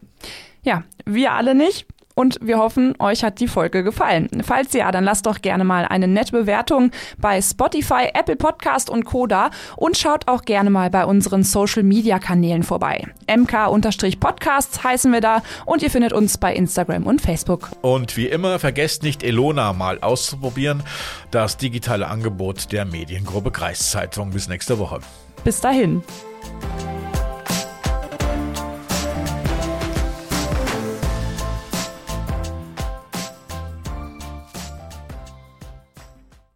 Ja, 0.62 0.84
wir 1.06 1.32
alle 1.32 1.54
nicht. 1.54 1.86
Und 2.20 2.36
wir 2.42 2.58
hoffen, 2.58 2.94
euch 2.98 3.24
hat 3.24 3.40
die 3.40 3.48
Folge 3.48 3.82
gefallen. 3.82 4.28
Falls 4.44 4.74
ja, 4.74 4.92
dann 4.92 5.04
lasst 5.04 5.24
doch 5.24 5.40
gerne 5.40 5.64
mal 5.64 5.86
eine 5.86 6.06
nette 6.06 6.32
Bewertung 6.32 6.90
bei 7.16 7.40
Spotify, 7.40 8.10
Apple 8.12 8.36
Podcast 8.36 8.90
und 8.90 9.06
Koda 9.06 9.48
und 9.76 9.96
schaut 9.96 10.28
auch 10.28 10.42
gerne 10.42 10.68
mal 10.68 10.90
bei 10.90 11.06
unseren 11.06 11.44
Social 11.44 11.82
Media 11.82 12.18
Kanälen 12.18 12.62
vorbei. 12.62 13.06
MK-Podcasts 13.26 14.84
heißen 14.84 15.10
wir 15.14 15.22
da 15.22 15.42
und 15.64 15.82
ihr 15.82 15.90
findet 15.90 16.12
uns 16.12 16.36
bei 16.36 16.54
Instagram 16.54 17.06
und 17.06 17.22
Facebook. 17.22 17.70
Und 17.80 18.18
wie 18.18 18.26
immer, 18.26 18.58
vergesst 18.58 19.02
nicht 19.02 19.22
Elona 19.22 19.72
mal 19.72 19.98
auszuprobieren, 20.00 20.82
das 21.30 21.56
digitale 21.56 22.06
Angebot 22.06 22.70
der 22.70 22.84
Mediengruppe 22.84 23.50
Kreiszeitung. 23.50 24.32
Bis 24.32 24.46
nächste 24.46 24.78
Woche. 24.78 25.00
Bis 25.42 25.62
dahin. 25.62 26.02